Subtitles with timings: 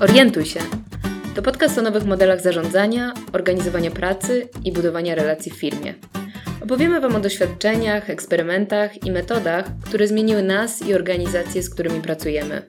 [0.00, 0.60] Orientuj się.
[1.34, 5.94] To podcast o nowych modelach zarządzania, organizowania pracy i budowania relacji w firmie.
[6.64, 12.62] Opowiemy Wam o doświadczeniach, eksperymentach i metodach, które zmieniły nas i organizacje, z którymi pracujemy.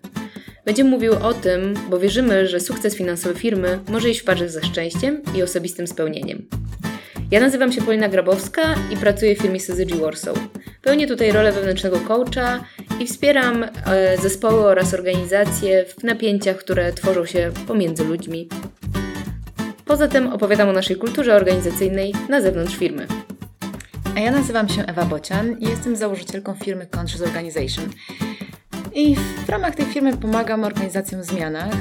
[0.65, 4.63] Będziemy mówił o tym, bo wierzymy, że sukces finansowy firmy może iść w parze ze
[4.63, 6.47] szczęściem i osobistym spełnieniem.
[7.31, 10.37] Ja nazywam się Polina Grabowska i pracuję w firmie Syzygy Warsaw.
[10.83, 12.63] Pełnię tutaj rolę wewnętrznego coacha
[12.99, 13.69] i wspieram e,
[14.17, 18.49] zespoły oraz organizacje w napięciach, które tworzą się pomiędzy ludźmi.
[19.85, 23.07] Poza tym opowiadam o naszej kulturze organizacyjnej na zewnątrz firmy.
[24.15, 27.89] A ja nazywam się Ewa Bocian i jestem założycielką firmy Conscious Organization.
[28.93, 29.15] I
[29.45, 31.73] w ramach tej firmy pomagam organizacjom w zmianach.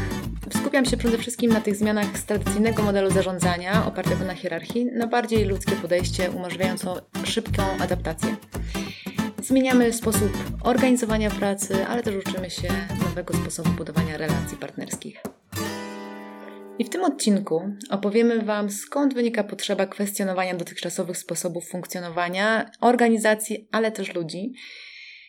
[0.57, 5.07] Skupiam się przede wszystkim na tych zmianach z tradycyjnego modelu zarządzania opartego na hierarchii na
[5.07, 8.37] bardziej ludzkie podejście umożliwiające szybką adaptację.
[9.43, 10.33] Zmieniamy sposób
[10.65, 12.69] organizowania pracy, ale też uczymy się
[13.05, 15.23] nowego sposobu budowania relacji partnerskich.
[16.79, 23.93] I w tym odcinku opowiemy Wam, skąd wynika potrzeba kwestionowania dotychczasowych sposobów funkcjonowania organizacji, ale
[23.93, 24.53] też ludzi.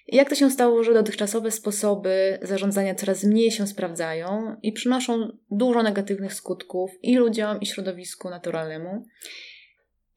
[0.07, 5.83] Jak to się stało, że dotychczasowe sposoby zarządzania coraz mniej się sprawdzają i przynoszą dużo
[5.83, 9.05] negatywnych skutków i ludziom, i środowisku naturalnemu.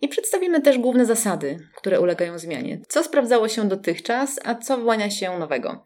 [0.01, 2.81] I przedstawimy też główne zasady, które ulegają zmianie.
[2.89, 5.85] Co sprawdzało się dotychczas, a co wyłania się nowego.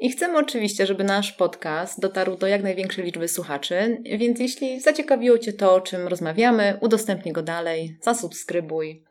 [0.00, 5.38] I chcemy oczywiście, żeby nasz podcast dotarł do jak największej liczby słuchaczy, więc jeśli zaciekawiło
[5.38, 9.04] Cię to, o czym rozmawiamy, udostępnij go dalej, zasubskrybuj.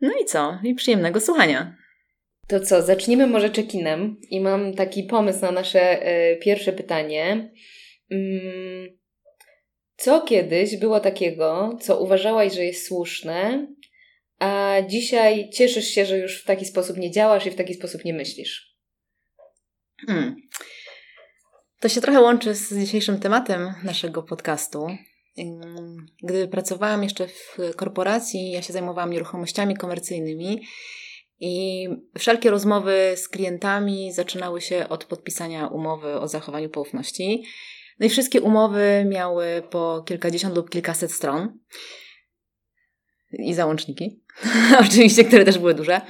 [0.00, 0.58] No i co?
[0.62, 1.76] I przyjemnego słuchania.
[2.48, 7.50] To co, zacznijmy może czekinem i mam taki pomysł na nasze y, pierwsze pytanie.
[8.10, 8.98] Mm,
[10.04, 13.66] co kiedyś było takiego, co uważałaś, że jest słuszne,
[14.38, 18.04] a dzisiaj cieszysz się, że już w taki sposób nie działasz i w taki sposób
[18.04, 18.76] nie myślisz?
[20.06, 20.36] Hmm.
[21.80, 24.86] To się trochę łączy z dzisiejszym tematem naszego podcastu.
[26.22, 30.62] Gdy pracowałam jeszcze w korporacji, ja się zajmowałam nieruchomościami komercyjnymi
[31.40, 31.86] i
[32.18, 37.44] wszelkie rozmowy z klientami zaczynały się od podpisania umowy o zachowaniu poufności.
[38.00, 41.58] No i wszystkie umowy miały po kilkadziesiąt lub kilkaset stron
[43.32, 44.22] i załączniki,
[44.86, 46.00] oczywiście, które też były duże.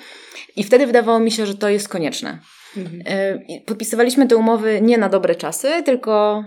[0.57, 2.39] I wtedy wydawało mi się, że to jest konieczne.
[2.77, 3.03] Mhm.
[3.07, 6.45] E, podpisywaliśmy te umowy nie na dobre czasy, tylko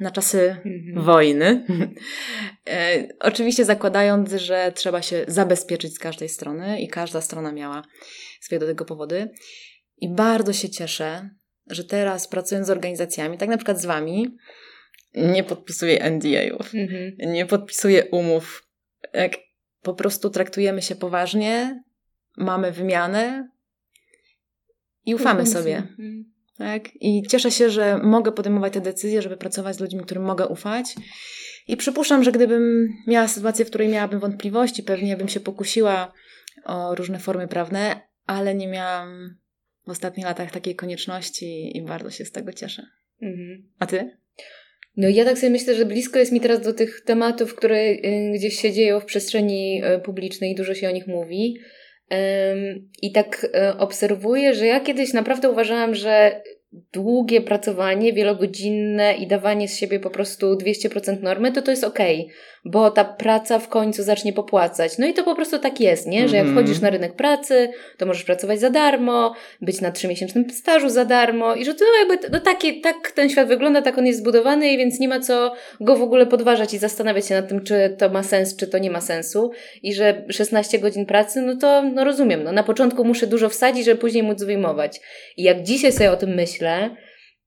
[0.00, 1.04] na czasy mhm.
[1.04, 1.66] wojny.
[2.70, 7.82] E, oczywiście zakładając, że trzeba się zabezpieczyć z każdej strony i każda strona miała
[8.40, 9.30] swoje do tego powody.
[10.00, 11.30] I bardzo się cieszę,
[11.66, 14.36] że teraz pracując z organizacjami, tak na przykład z Wami,
[15.18, 17.12] nie podpisuję NDA-ów, mhm.
[17.32, 18.68] nie podpisuję umów.
[19.12, 19.32] Jak
[19.82, 21.82] po prostu traktujemy się poważnie,
[22.36, 23.48] mamy wymianę
[25.06, 25.76] i ufamy sobie.
[25.76, 26.32] Mhm.
[26.58, 26.82] Tak?
[26.94, 30.94] I cieszę się, że mogę podejmować te decyzje, żeby pracować z ludźmi, którym mogę ufać.
[31.68, 36.12] I przypuszczam, że gdybym miała sytuację, w której miałabym wątpliwości, pewnie bym się pokusiła
[36.64, 39.36] o różne formy prawne, ale nie miałam
[39.86, 42.82] w ostatnich latach takiej konieczności i bardzo się z tego cieszę.
[43.22, 43.72] Mhm.
[43.78, 44.18] A ty?
[44.98, 48.32] No ja tak sobie myślę, że blisko jest mi teraz do tych tematów, które y,
[48.34, 51.58] gdzieś się dzieją w przestrzeni y, publicznej, dużo się o nich mówi.
[53.02, 56.42] I tak y, obserwuję, że ja kiedyś naprawdę uważałam, że
[56.92, 62.20] długie pracowanie, wielogodzinne i dawanie z siebie po prostu 200% normy, to to jest okej,
[62.20, 62.34] okay,
[62.64, 64.98] bo ta praca w końcu zacznie popłacać.
[64.98, 66.28] No i to po prostu tak jest, nie?
[66.28, 66.64] Że jak mhm.
[66.64, 67.68] wchodzisz na rynek pracy,
[67.98, 72.28] to możesz pracować za darmo, być na trzymiesięcznym stażu za darmo i że to jakby,
[72.30, 75.52] no takie, tak ten świat wygląda, tak on jest zbudowany i więc nie ma co
[75.80, 78.78] go w ogóle podważać i zastanawiać się nad tym, czy to ma sens, czy to
[78.78, 79.50] nie ma sensu
[79.82, 83.84] i że 16 godzin pracy, no to no rozumiem, no na początku muszę dużo wsadzić,
[83.84, 85.00] żeby później móc wyjmować.
[85.36, 86.57] I jak dzisiaj sobie o tym myślę,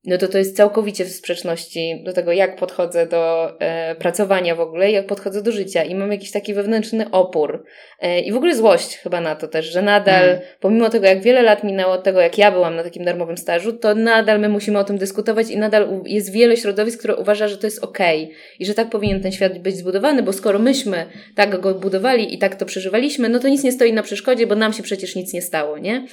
[0.05, 4.59] no to to jest całkowicie w sprzeczności do tego, jak podchodzę do e, pracowania w
[4.59, 7.63] ogóle, jak podchodzę do życia i mam jakiś taki wewnętrzny opór
[7.99, 10.41] e, i w ogóle złość chyba na to też, że nadal, mm.
[10.59, 13.73] pomimo tego, jak wiele lat minęło od tego, jak ja byłam na takim darmowym stażu,
[13.73, 17.57] to nadal my musimy o tym dyskutować i nadal jest wiele środowisk, które uważa, że
[17.57, 21.05] to jest okej okay i że tak powinien ten świat być zbudowany, bo skoro myśmy
[21.35, 24.55] tak go budowali i tak to przeżywaliśmy, no to nic nie stoi na przeszkodzie, bo
[24.55, 26.05] nam się przecież nic nie stało, nie?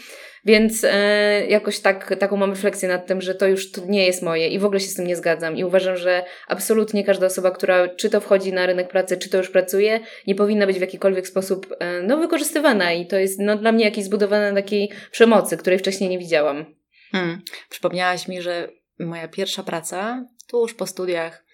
[0.44, 4.48] Więc e, jakoś tak, taką mam refleksję nad tym, że to już nie jest moje
[4.48, 5.56] i w ogóle się z tym nie zgadzam.
[5.56, 9.38] I uważam, że absolutnie każda osoba, która czy to wchodzi na rynek pracy, czy to
[9.38, 12.92] już pracuje, nie powinna być w jakikolwiek sposób e, no, wykorzystywana.
[12.92, 16.74] I to jest no, dla mnie jakieś zbudowane na takiej przemocy, której wcześniej nie widziałam.
[17.12, 17.42] Hmm.
[17.70, 18.68] Przypomniałaś mi, że
[18.98, 21.44] moja pierwsza praca, tuż po studiach,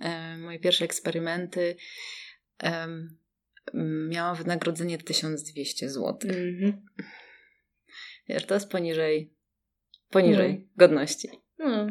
[0.00, 1.76] e, moje pierwsze eksperymenty,
[4.08, 6.18] miałam wynagrodzenie 1200 zł.
[6.30, 6.72] Mm-hmm.
[8.28, 9.38] Wiesz, to jest poniżej
[10.10, 10.68] poniżej Mm.
[10.76, 11.28] godności.
[11.58, 11.86] No.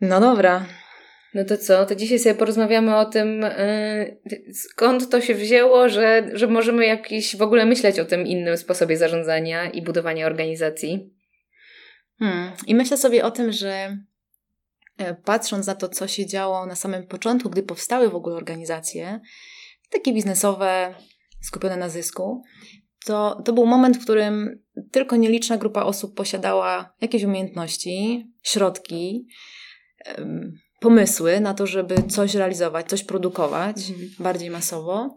[0.00, 0.66] No dobra.
[1.34, 1.86] No to co?
[1.86, 7.36] To dzisiaj sobie porozmawiamy o tym, yy, skąd to się wzięło, że, że możemy jakiś
[7.36, 11.14] w ogóle myśleć o tym innym sposobie zarządzania i budowania organizacji.
[12.18, 12.52] Hmm.
[12.66, 13.98] I myślę sobie o tym, że
[14.98, 19.20] e, patrząc na to, co się działo na samym początku, gdy powstały w ogóle organizacje,
[19.90, 20.94] takie biznesowe,
[21.42, 22.42] skupione na zysku,
[23.04, 29.26] to, to był moment, w którym tylko nieliczna grupa osób posiadała jakieś umiejętności, środki,
[30.80, 34.08] pomysły na to, żeby coś realizować, coś produkować Mhm.
[34.18, 35.16] bardziej masowo.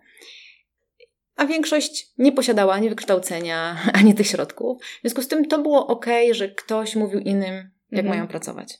[1.35, 4.83] A większość nie posiadała ani wykształcenia, ani tych środków.
[4.83, 7.53] W związku z tym to było ok, że ktoś mówił innym,
[7.91, 8.07] jak Mhm.
[8.07, 8.77] mają pracować.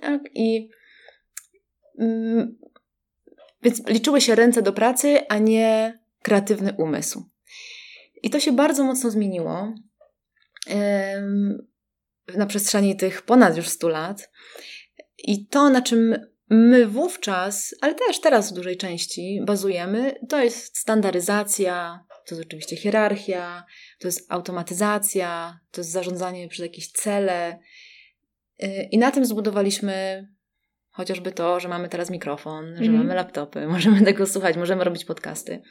[0.00, 0.20] Tak?
[0.34, 0.68] I
[1.98, 2.58] mm,
[3.62, 7.28] więc liczyły się ręce do pracy, a nie kreatywny umysł.
[8.22, 9.74] I to się bardzo mocno zmieniło
[12.36, 14.30] na przestrzeni tych ponad już 100 lat.
[15.18, 16.16] I to, na czym
[16.50, 22.76] my wówczas, ale też teraz w dużej części bazujemy, to jest standaryzacja, to jest oczywiście
[22.76, 23.64] hierarchia,
[24.00, 27.58] to jest automatyzacja, to jest zarządzanie przez jakieś cele.
[28.58, 30.28] Yy, I na tym zbudowaliśmy
[30.90, 32.98] chociażby to, że mamy teraz mikrofon, że Mhm.
[32.98, 35.62] mamy laptopy, możemy tego słuchać, możemy robić podcasty,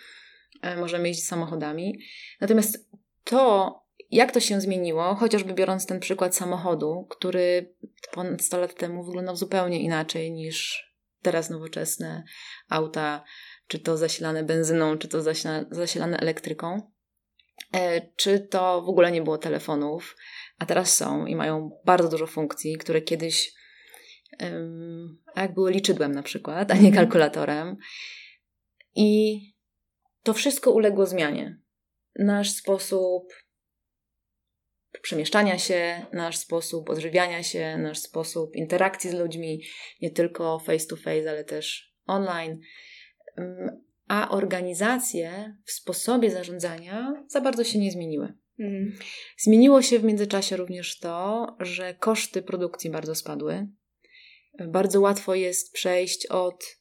[0.78, 2.00] możemy jeździć samochodami.
[2.42, 2.90] Natomiast
[3.24, 3.76] to,
[4.12, 7.76] jak to się zmieniło, chociażby biorąc ten przykład samochodu, który
[8.12, 10.88] ponad 100 lat temu wyglądał zupełnie inaczej niż
[11.22, 12.24] teraz nowoczesne
[12.70, 13.24] auta,
[13.68, 15.22] czy to zasilane benzyną, czy to
[15.72, 16.92] zasilane, elektryką,
[17.74, 20.16] e, czy to w ogóle nie było telefonów,
[20.60, 23.58] a teraz są i mają bardzo dużo funkcji, które kiedyś
[25.36, 27.78] jak były liczydłem na przykład, a nie kalkulatorem.
[28.96, 29.40] I
[30.28, 31.60] to wszystko uległo zmianie.
[32.20, 33.34] Nasz sposób
[35.02, 39.64] przemieszczania się, nasz sposób odżywiania się, nasz sposób interakcji z ludźmi,
[40.02, 42.60] nie tylko face to face, ale też online.
[43.40, 48.34] Ym, A organizacje w sposobie zarządzania za bardzo się nie zmieniły.
[48.60, 48.98] Mhm.
[49.38, 53.68] Zmieniło się w międzyczasie również to, że koszty produkcji bardzo spadły.
[54.68, 56.78] Bardzo łatwo jest przejść od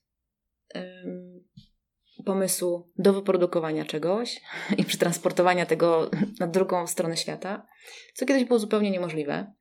[2.25, 4.41] pomysłu do wyprodukowania czegoś
[4.79, 6.11] i przetransportowania tego
[6.41, 7.67] na drugą stronę świata,
[8.15, 9.53] co kiedyś było zupełnie niemożliwe.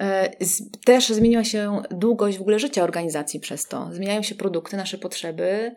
[0.00, 0.30] E,
[0.84, 3.88] Też zmieniła się długość w ogóle życia organizacji przez to.
[3.92, 5.74] Zmieniają się produkty, nasze potrzeby.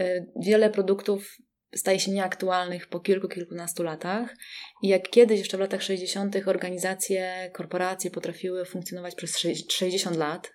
[0.00, 1.36] E, Wiele produktów
[1.76, 4.36] staje się nieaktualnych po kilku, kilkunastu latach.
[4.82, 10.52] I jak kiedyś, jeszcze w latach 60., organizacje, korporacje potrafiły funkcjonować przez sześć- 60 lat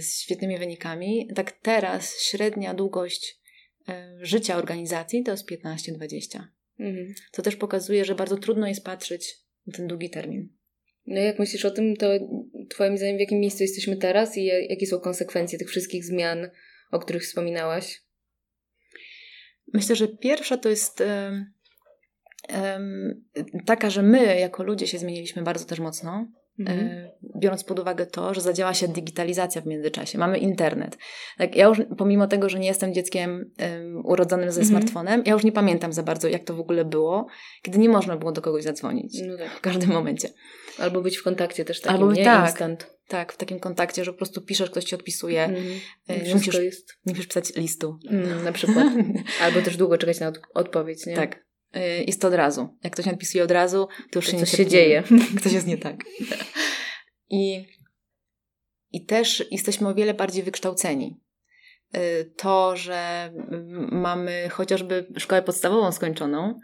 [0.00, 3.40] z świetnymi wynikami, tak teraz średnia długość
[3.88, 6.42] e, życia organizacji to jest 15-20.
[6.78, 7.14] Mhm.
[7.32, 9.34] Co też pokazuje, że bardzo trudno jest patrzeć
[9.66, 10.48] na ten długi termin.
[11.06, 12.06] No jak myślisz o tym, to
[12.70, 16.50] twoim zdaniem w jakim miejscu jesteśmy teraz i ja- jakie są konsekwencje tych wszystkich zmian,
[16.90, 18.02] o których wspominałaś?
[19.72, 21.52] Myślę, że pierwsza to jest em,
[23.66, 26.32] taka, że my jako ludzie się zmieniliśmy bardzo też mocno.
[26.68, 26.88] Mhm.
[26.88, 30.18] E, biorąc pod uwagę to, że zadziała się digitalizacja w międzyczasie.
[30.18, 30.98] Mamy internet.
[31.38, 34.68] Tak, ja już pomimo tego, że nie jestem dzieckiem em, urodzonym ze Mhm.
[34.68, 37.26] smartfonem, ja już nie pamiętam za bardzo, jak to w ogóle było,
[37.62, 39.22] kiedy nie można było do kogoś zadzwonić.
[39.26, 39.50] No tak.
[39.50, 40.28] W każdym momencie.
[40.78, 42.24] Albo być w kontakcie też takim, Albo nie?
[42.24, 42.48] tak.
[42.50, 42.90] Instant.
[43.08, 45.44] Tak, w takim kontakcie, że po prostu piszesz, ktoś ci odpisuje.
[45.44, 45.64] Mhm.
[46.08, 46.88] E, Wszystko musisz- jest.
[47.06, 47.98] Nie musisz pisać listu.
[48.10, 48.86] Mm, na przykład.
[49.42, 51.16] Albo też długo czekać na od- odpowiedź, nie?
[51.16, 51.44] Tak.
[51.72, 52.68] E, Jest to od razu.
[52.82, 55.02] Jak ktoś nie odpisuje od razu, to już To się nie się dzieje.
[55.40, 56.04] Ktoś jest nie tak.
[57.30, 57.66] I,
[58.92, 61.20] I też jesteśmy o wiele bardziej wykształceni.
[61.96, 63.32] Y, To, że
[63.92, 66.60] mamy chociażby szkołę podstawową skończoną,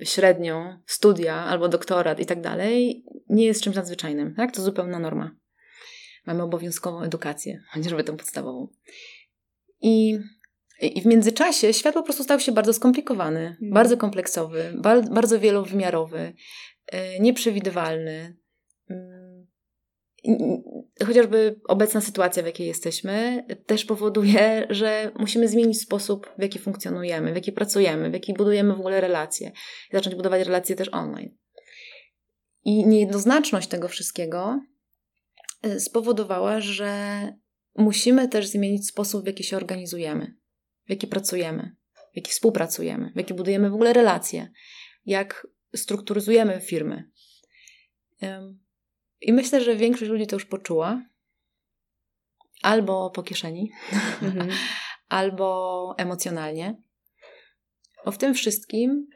[0.00, 4.34] y, średnią, studia albo doktorat i tak dalej, nie jest czymś nadzwyczajnym.
[4.34, 4.52] Tak?
[4.52, 5.36] To zupełna norma.
[6.26, 8.68] Mamy obowiązkową edukację, chociażby tą podstawową.
[9.80, 10.18] I,
[10.80, 16.32] I w międzyczasie świat po prostu stał się bardzo skomplikowany, bardzo kompleksowy, ba- bardzo wielowymiarowy,
[16.94, 18.36] y, nieprzewidywalny.
[18.90, 19.46] Mm,
[21.06, 27.32] Chociażby obecna sytuacja, w jakiej jesteśmy, też powoduje, że musimy zmienić sposób, w jaki funkcjonujemy,
[27.32, 29.48] w jaki pracujemy, w jaki budujemy w ogóle relacje.
[29.92, 31.36] I zacząć budować relacje też online.
[32.64, 34.60] I niejednoznaczność tego wszystkiego
[35.66, 36.92] y, spowodowała, że
[37.76, 40.34] musimy też zmienić sposób, w jaki się organizujemy,
[40.86, 41.76] w jaki pracujemy,
[42.12, 44.50] w jaki współpracujemy, w jaki budujemy w ogóle relacje,
[45.06, 47.10] jak strukturyzujemy firmy.
[49.20, 51.02] I myślę, że większość ludzi to już poczuła.
[52.62, 53.72] Albo po kieszeni,
[54.22, 54.50] Mhm.
[55.08, 56.82] albo emocjonalnie.
[58.04, 59.08] Bo w tym wszystkim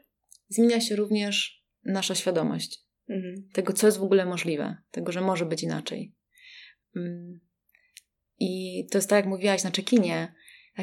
[0.49, 2.81] zmienia się również nasza świadomość.
[3.09, 3.49] Mhm.
[3.53, 4.77] Tego, co jest w ogóle możliwe.
[4.91, 6.15] Tego, że może być inaczej.
[6.97, 7.41] Mm.
[8.39, 10.35] I to jest tak, jak mówiłaś na czekinie.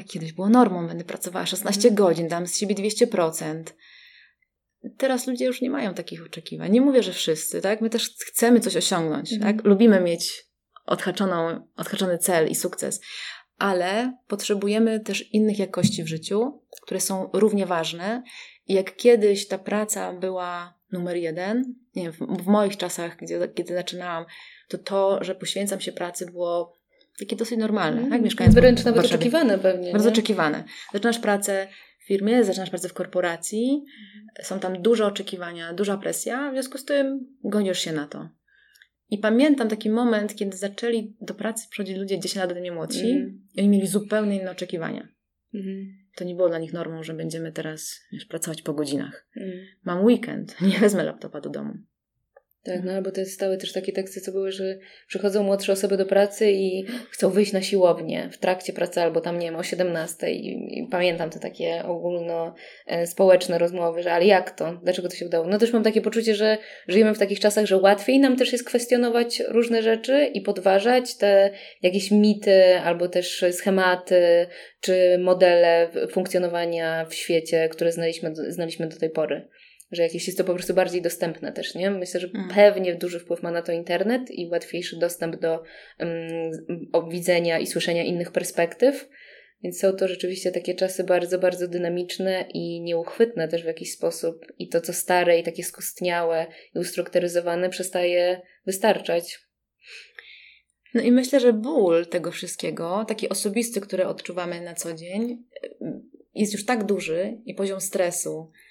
[0.04, 1.96] Kiedyś było normą, będę pracowała 16 mhm.
[1.96, 3.63] godzin, dam z siebie 200%.
[4.98, 6.72] Teraz ludzie już nie mają takich oczekiwań.
[6.72, 7.82] Nie mówię, że wszyscy, tak?
[7.82, 9.56] My też chcemy coś osiągnąć, mhm.
[9.56, 9.66] tak?
[9.66, 10.46] Lubimy mieć
[10.86, 13.01] odhaczoną, odhaczony cel i sukces,
[13.58, 18.24] ale potrzebujemy też innych jakości w życiu, które są równie ważne.
[18.68, 23.48] I jak kiedyś ta praca była numer jeden, nie wiem, w, w moich czasach, gdzie,
[23.56, 24.25] kiedy zaczynałam,
[24.68, 26.76] to to, że poświęcam się pracy było
[27.19, 28.21] takie dosyć normalne, mm, tak?
[28.21, 29.91] Mieszkając Wręcz nawet oczekiwane pewnie.
[29.91, 30.13] Bardzo nie?
[30.13, 30.63] oczekiwane.
[30.93, 31.67] Zaczynasz pracę
[32.00, 33.86] w firmie, zaczynasz pracę w korporacji,
[34.43, 38.29] są tam duże oczekiwania, duża presja, w związku z tym gonisz się na to.
[39.09, 43.12] I pamiętam taki moment, kiedy zaczęli do pracy przychodzić ludzie 10 lat ode mnie młodsi
[43.12, 43.47] mm.
[43.53, 45.07] i oni mieli zupełnie inne oczekiwania.
[45.53, 45.88] Mm.
[46.15, 49.27] To nie było dla nich normą, że będziemy teraz wiesz, pracować po godzinach.
[49.36, 49.51] Mm.
[49.83, 51.74] Mam weekend, nie wezmę laptopa do domu.
[52.67, 56.05] Tak, no albo te stały też takie teksty, co były, że przychodzą młodsze osoby do
[56.05, 60.31] pracy i chcą wyjść na siłownię w trakcie pracy albo tam, nie wiem, o 17
[60.31, 62.55] i, i pamiętam te takie ogólno
[62.88, 64.79] e, społeczne rozmowy, że ale jak to?
[64.83, 65.47] Dlaczego to się udało?
[65.47, 66.57] No też mam takie poczucie, że
[66.88, 71.50] żyjemy w takich czasach, że łatwiej nam też jest kwestionować różne rzeczy i podważać te
[71.81, 74.47] jakieś mity albo też schematy
[74.81, 79.47] czy modele funkcjonowania w świecie, które znaliśmy, znaliśmy do tej pory
[79.91, 81.91] że jakieś jest to po prostu bardziej dostępne też, nie?
[81.91, 82.50] Myślę, że mm.
[82.50, 85.63] pewnie duży wpływ ma na to internet i łatwiejszy dostęp do
[86.00, 89.10] um, widzenia i słyszenia innych perspektyw.
[89.63, 94.46] Więc są to rzeczywiście takie czasy bardzo, bardzo dynamiczne i nieuchwytne też w jakiś sposób.
[94.60, 99.39] I to, co stare i takie skostniałe i ustrukturyzowane, przestaje wystarczać.
[100.94, 105.44] No i myślę, że ból tego wszystkiego, taki osobisty, który odczuwamy na co dzień,
[106.36, 108.66] jest już tak duży i poziom stresu, Y,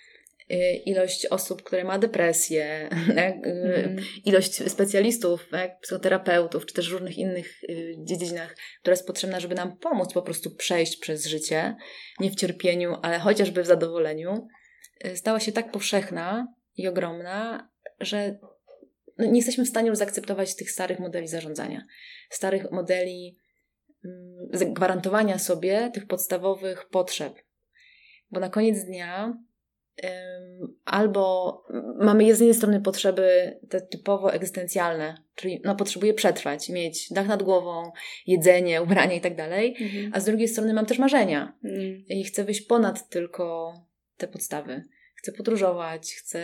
[0.85, 2.65] ilość osób, które ma depresję,
[3.17, 3.97] mm.
[4.25, 9.79] ilość specjalistów, jak psychoterapeutów, czy też różnych innych y, dziedzinach, która jest potrzebna, żeby nam
[9.79, 11.77] pomóc po prostu przejść przez życie,
[12.21, 14.49] nie w cierpieniu, ale chociażby w zadowoleniu,
[15.15, 18.39] stała się tak powszechna i ogromna, że
[19.19, 21.87] no, nie jesteśmy w stanie już zaakceptować tych starych modeli zarządzania,
[22.31, 23.39] starych modeli
[24.05, 27.35] mm, gwarantowania sobie tych podstawowych potrzeb.
[28.31, 29.39] Bo na koniec dnia
[30.85, 31.65] albo
[31.99, 37.43] mamy z jednej strony potrzeby te typowo egzystencjalne, czyli no, potrzebuję przetrwać, mieć dach nad
[37.43, 37.91] głową,
[38.27, 40.11] jedzenie, ubranie i tak dalej, mhm.
[40.15, 42.05] a z drugiej strony mam też marzenia mhm.
[42.09, 43.75] i chcę wyjść ponad tylko
[44.17, 44.83] te podstawy.
[45.15, 46.43] Chcę podróżować, chcę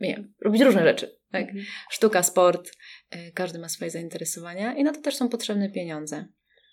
[0.00, 1.18] nie wiem, robić różne rzeczy.
[1.30, 1.42] Tak?
[1.42, 1.64] Mhm.
[1.90, 2.70] Sztuka, sport,
[3.14, 6.26] y, każdy ma swoje zainteresowania i na to też są potrzebne pieniądze.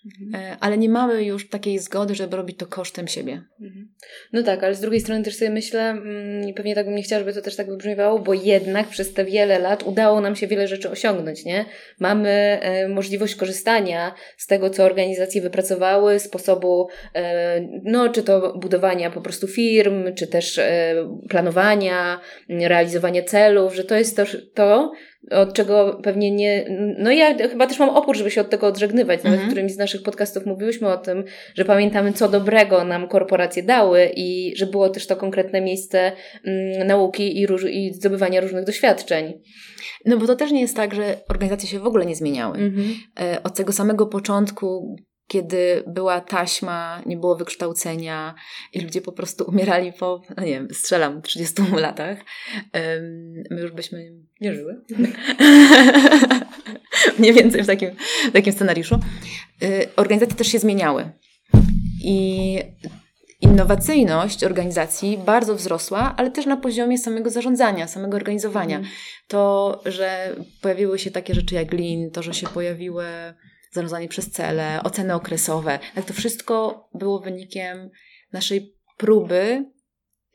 [0.04, 0.42] Mhm.
[0.44, 3.42] E, ale nie mamy już takiej zgody, żeby robić to kosztem siebie.
[3.60, 3.88] Mhm.
[4.32, 7.02] No tak, ale z drugiej strony też sobie myślę, mm, i pewnie tak bym nie
[7.02, 10.46] chciała, żeby to też tak wybrzmiewało, bo jednak przez te wiele lat udało nam się
[10.46, 11.64] wiele rzeczy osiągnąć, nie?
[12.00, 19.10] Mamy e, możliwość korzystania z tego, co organizacje wypracowały, sposobu, e, no, czy to budowania
[19.10, 20.60] po prostu firm, czy też
[21.28, 24.92] planowania, realizowania celów, że to jest to, to
[25.30, 26.64] od czego pewnie nie.
[26.98, 29.18] No ja chyba też mam opór, żeby się od tego odżegnywać.
[29.18, 29.48] Nawet mhm.
[29.48, 34.10] w którymś z naszych podcastów mówiłyśmy o tym, że pamiętamy, co dobrego nam korporacje dały
[34.16, 36.12] i że było też to konkretne miejsce
[36.44, 39.40] mm, nauki i, róż, i zdobywania różnych doświadczeń.
[40.06, 42.58] No bo to też nie jest tak, że organizacje się w ogóle nie zmieniały.
[42.58, 42.94] Mhm.
[43.20, 44.96] E, od tego samego początku
[45.28, 48.34] kiedy była taśma, nie było wykształcenia
[48.72, 52.18] i ludzie po prostu umierali po, no nie wiem, strzelam, 30 latach,
[53.50, 54.80] my już byśmy nie żyły.
[57.18, 57.90] Mniej więcej w takim,
[58.28, 58.98] w takim scenariuszu.
[59.62, 61.12] Y, organizacje też się zmieniały.
[62.04, 62.58] I
[63.40, 68.76] innowacyjność organizacji bardzo wzrosła, ale też na poziomie samego zarządzania, samego organizowania.
[68.76, 68.88] Mm.
[69.28, 73.04] To, że pojawiły się takie rzeczy jak Lean, to, że się pojawiły
[73.74, 75.78] zarządzanie przez cele, oceny okresowe.
[75.94, 77.90] Tak to wszystko było wynikiem
[78.32, 79.64] naszej próby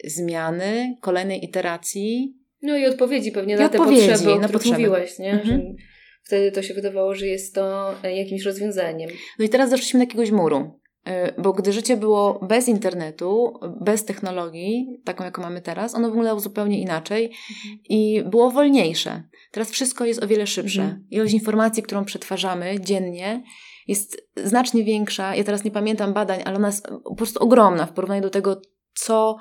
[0.05, 2.38] zmiany, kolejnej iteracji.
[2.62, 4.75] No i odpowiedzi pewnie I na odpowiedzi, te potrzeby, o których potrzeby.
[4.75, 5.31] mówiłaś, nie?
[5.31, 5.75] Mhm.
[6.24, 9.10] Wtedy to się wydawało, że jest to jakimś rozwiązaniem.
[9.39, 10.79] No i teraz doszliśmy do jakiegoś muru.
[11.05, 16.39] E, bo gdy życie było bez internetu, bez technologii, taką jaką mamy teraz, ono wyglądało
[16.39, 17.79] zupełnie inaczej mhm.
[17.89, 19.24] i było wolniejsze.
[19.51, 20.82] Teraz wszystko jest o wiele szybsze.
[20.82, 21.08] Mhm.
[21.10, 23.44] Ilość informacji, którą przetwarzamy dziennie,
[23.88, 25.36] jest znacznie większa.
[25.36, 28.62] Ja teraz nie pamiętam badań, ale ona jest po prostu ogromna w porównaniu do tego,
[28.94, 29.38] co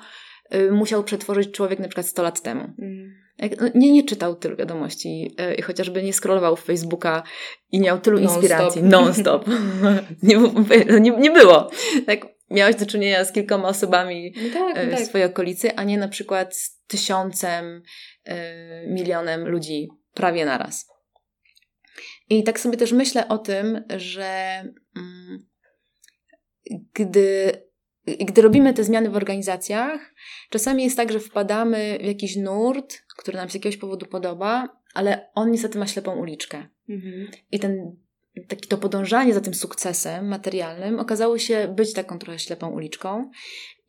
[0.55, 2.61] y, musiał przetworzyć człowiek na przykład 100 lat temu.
[2.61, 3.29] Mhm.
[3.61, 7.23] No, nie, nie czytał tylu wiadomości, yy, chociażby nie scrollował w Facebooka
[7.71, 9.45] i miał tylu non inspiracji non-stop.
[10.23, 10.37] nie,
[10.99, 11.69] nie, nie było.
[12.05, 15.07] Tak, miałeś do czynienia z kilkoma osobami no tak, no w tak.
[15.07, 17.81] swojej okolicy, a nie na przykład z tysiącem,
[18.87, 19.89] milionem ludzi
[20.19, 20.89] prawie naraz.
[22.29, 24.63] I tak sobie też myślę o tym, że
[24.95, 25.45] mm,
[26.93, 27.51] gdy,
[28.05, 30.13] gdy robimy te zmiany w organizacjach,
[30.49, 34.69] czasami jest tak, że wpadamy w jakiś nurt, który nam się z jakiegoś powodu podoba,
[34.93, 36.67] ale on niestety ma ślepą uliczkę.
[36.89, 37.27] Mhm.
[37.51, 37.95] I ten,
[38.47, 43.31] taki, to podążanie za tym sukcesem materialnym okazało się być taką trochę ślepą uliczką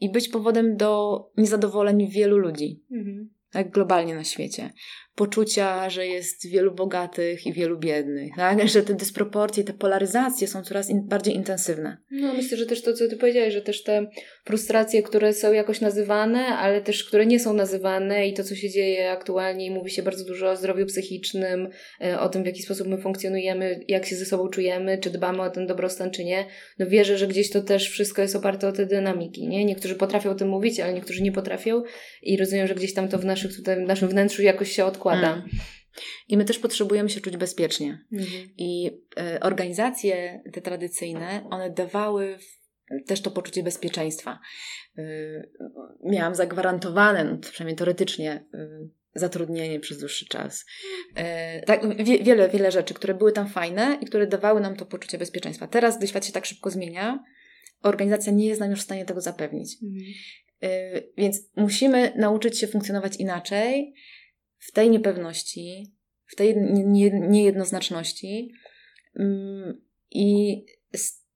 [0.00, 2.82] i być powodem do niezadowoleń wielu ludzi.
[2.92, 3.30] Mhm.
[3.50, 4.72] Tak globalnie na świecie
[5.20, 8.68] poczucia, że jest wielu bogatych i wielu biednych, tak?
[8.68, 11.96] że te dysproporcje, te polaryzacje są coraz in, bardziej intensywne.
[12.10, 14.06] No myślę, że też to, co ty powiedziałeś, że też te
[14.44, 18.70] frustracje, które są jakoś nazywane, ale też które nie są nazywane i to, co się
[18.70, 21.68] dzieje aktualnie mówi się bardzo dużo o zdrowiu psychicznym,
[22.00, 25.42] e, o tym, w jaki sposób my funkcjonujemy, jak się ze sobą czujemy, czy dbamy
[25.42, 26.44] o ten dobrostan, czy nie.
[26.78, 29.64] No wierzę, że gdzieś to też wszystko jest oparte o te dynamiki, nie?
[29.64, 31.82] Niektórzy potrafią o tym mówić, ale niektórzy nie potrafią
[32.22, 35.09] i rozumiem, że gdzieś tam to w, naszych, tutaj, w naszym wnętrzu jakoś się odkłada
[35.10, 35.34] składa.
[35.34, 35.48] Mm.
[36.28, 38.04] I my też potrzebujemy się czuć bezpiecznie.
[38.12, 38.50] Mhm.
[38.58, 38.90] I
[39.36, 42.38] y, organizacje te tradycyjne, one dawały
[43.06, 44.38] też to poczucie bezpieczeństwa.
[44.98, 45.50] Y,
[46.04, 50.64] miałam zagwarantowane, no, przynajmniej teoretycznie, y, zatrudnienie przez dłuższy czas.
[51.66, 55.18] tak, wie, wiele, wiele rzeczy, które były tam fajne i które dawały nam to poczucie
[55.18, 55.66] bezpieczeństwa.
[55.66, 57.24] Teraz, gdy świat się tak szybko zmienia,
[57.82, 59.76] organizacja nie jest nam już w stanie tego zapewnić.
[59.82, 60.12] Mhm.
[61.16, 63.94] Więc musimy nauczyć się funkcjonować inaczej
[64.60, 65.92] w tej niepewności,
[66.26, 66.56] w tej
[67.12, 68.52] niejednoznaczności
[69.18, 70.56] mm, i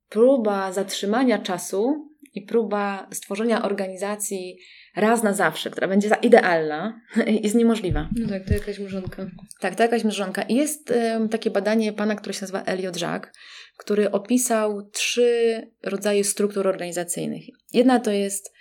[0.08, 4.58] próba zatrzymania czasu i próba stworzenia organizacji
[4.96, 7.00] raz na zawsze, która będzie idealna,
[7.42, 8.08] jest niemożliwa.
[8.16, 9.26] No tak, to jakaś mrzonka.
[9.60, 10.42] Tak, to jakaś mrzonka.
[10.42, 13.32] I jest um, takie badanie pana, które się nazywa Elliot Jack,
[13.76, 17.44] który opisał trzy rodzaje struktur organizacyjnych.
[17.72, 18.53] Jedna to jest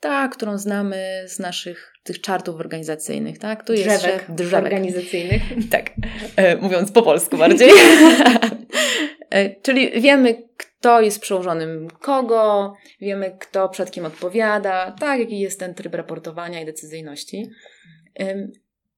[0.00, 3.64] ta, którą znamy z naszych tych czartów organizacyjnych, tak?
[3.64, 4.64] Tu jest drzewek, drzewek.
[4.64, 5.42] organizacyjnych.
[5.70, 5.90] Tak,
[6.36, 7.70] e, mówiąc po polsku bardziej.
[9.30, 15.60] e, czyli wiemy, kto jest przełożonym kogo, wiemy, kto przed kim odpowiada, tak, jaki jest
[15.60, 17.50] ten tryb raportowania i decyzyjności.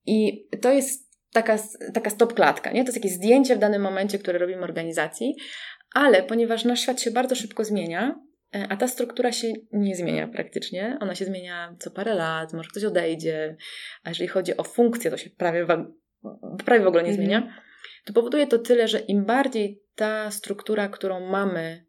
[0.07, 1.59] I to jest taka,
[1.95, 2.85] taka stop klatka, nie?
[2.85, 5.37] To jest jakieś zdjęcie w danym momencie, które robimy organizacji,
[5.95, 8.21] ale ponieważ nasz świat się bardzo szybko zmienia,
[8.53, 10.99] a ta struktura się nie zmienia praktycznie.
[11.01, 13.57] Ona się zmienia co parę lat, może ktoś odejdzie.
[14.05, 15.67] A jeżeli chodzi o funkcję, to się prawie,
[16.65, 17.27] prawie w ogóle nie mhm.
[17.27, 17.55] zmienia.
[18.05, 21.87] To powoduje to tyle, że im bardziej ta struktura, którą mamy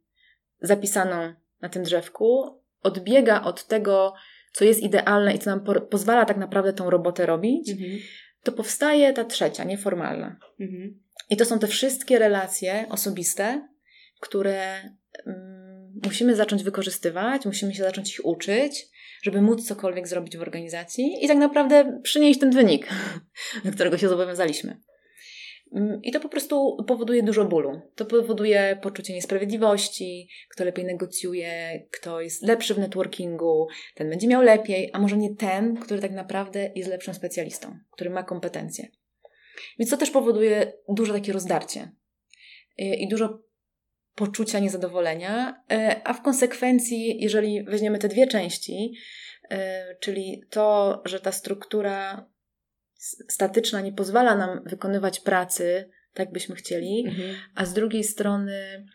[0.61, 4.13] zapisaną na tym drzewku, odbiega od tego,
[4.53, 7.91] co jest idealne i co nam po pozwala tak naprawdę tą robotę robić, mhm.
[8.43, 10.39] to powstaje ta trzecia, nieformalna.
[10.59, 10.99] Mhm.
[11.29, 13.67] I to są te wszystkie relacje osobiste,
[14.19, 14.81] które.
[16.05, 18.87] Musimy zacząć wykorzystywać, musimy się zacząć ich uczyć,
[19.23, 22.87] żeby móc cokolwiek zrobić w organizacji i tak naprawdę przynieść ten wynik,
[23.65, 24.77] do którego się zobowiązaliśmy.
[25.75, 27.81] Mm, I to po prostu powoduje dużo bólu.
[27.95, 34.41] To powoduje poczucie niesprawiedliwości, kto lepiej negocjuje, kto jest lepszy w networkingu, ten będzie miał
[34.41, 38.87] lepiej, a może nie ten, który tak naprawdę jest lepszym specjalistą, który ma kompetencje.
[39.79, 41.91] Więc to też powoduje duże takie rozdarcie
[42.77, 43.43] i dużo
[44.15, 48.93] poczucia niezadowolenia, e, a w konsekwencji, jeżeli weźmiemy te dwie części,
[49.49, 52.25] e, czyli to, że ta struktura
[53.29, 57.35] statyczna nie pozwala nam wykonywać pracy tak, byśmy chcieli, mhm.
[57.55, 58.87] a z drugiej strony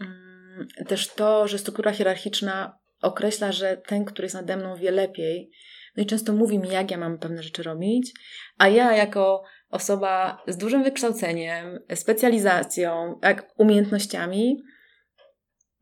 [0.00, 5.50] mm, też to, że struktura hierarchiczna określa, że ten, który jest nade mną, wie lepiej.
[5.96, 8.12] No i często mówi mi, jak ja mam pewne rzeczy robić,
[8.58, 14.62] a ja jako osoba z dużym wykształceniem, specjalizacją, jak umiejętnościami,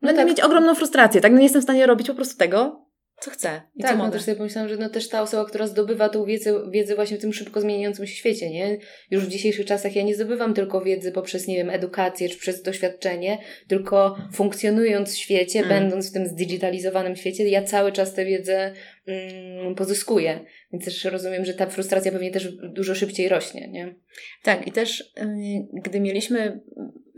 [0.01, 0.29] no będę tak.
[0.29, 1.31] mieć ogromną frustrację, tak?
[1.31, 2.83] No nie jestem w stanie robić po prostu tego,
[3.19, 4.17] co chcę i tak, co no mogę.
[4.17, 7.21] też sobie pomyślałam, że no też ta osoba, która zdobywa tą wiedzę, wiedzę właśnie w
[7.21, 8.77] tym szybko zmieniającym się świecie, nie?
[9.11, 12.61] Już w dzisiejszych czasach ja nie zdobywam tylko wiedzy poprzez, nie wiem, edukację czy przez
[12.61, 15.69] doświadczenie, tylko funkcjonując w świecie, mm.
[15.69, 18.73] będąc w tym zdigitalizowanym świecie, ja cały czas tę wiedzę
[19.07, 20.45] mm, pozyskuję.
[20.71, 23.95] Więc też rozumiem, że ta frustracja pewnie też dużo szybciej rośnie, nie?
[24.43, 26.59] Tak, i też yy, gdy mieliśmy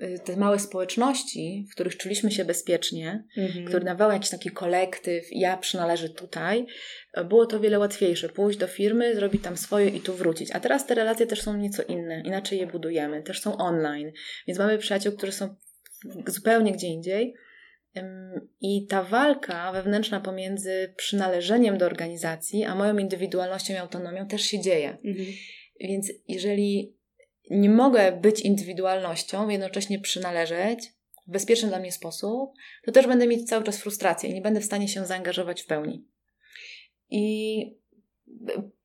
[0.04, 3.66] Y, te małe społeczności, w których czuliśmy się bezpiecznie, mhm.
[3.66, 6.66] które dawały jakiś taki kolektyw, ja przynależę tutaj,
[7.26, 8.30] było to wiele łatwiejsze.
[8.30, 10.52] Pójść do firmy, zrobić tam swoje i tu wrócić.
[10.52, 14.12] A teraz te relacje też są nieco inne, inaczej je budujemy, też są online,
[14.48, 15.56] więc mamy przyjaciół, którzy są
[16.28, 17.34] zupełnie gdzie indziej.
[18.62, 24.60] I ta walka wewnętrzna pomiędzy przynależeniem do organizacji, a moją indywidualnością i autonomią też się
[24.60, 24.98] dzieje.
[25.06, 25.28] Mhm.
[25.80, 26.96] Więc jeżeli
[27.50, 30.94] nie mogę być indywidualnością, jednocześnie przynależeć
[31.28, 32.52] w bezpieczny dla mnie sposób,
[32.86, 35.66] to też będę mieć cały czas frustrację i nie będę w stanie się zaangażować w
[35.66, 36.06] pełni.
[37.10, 37.76] I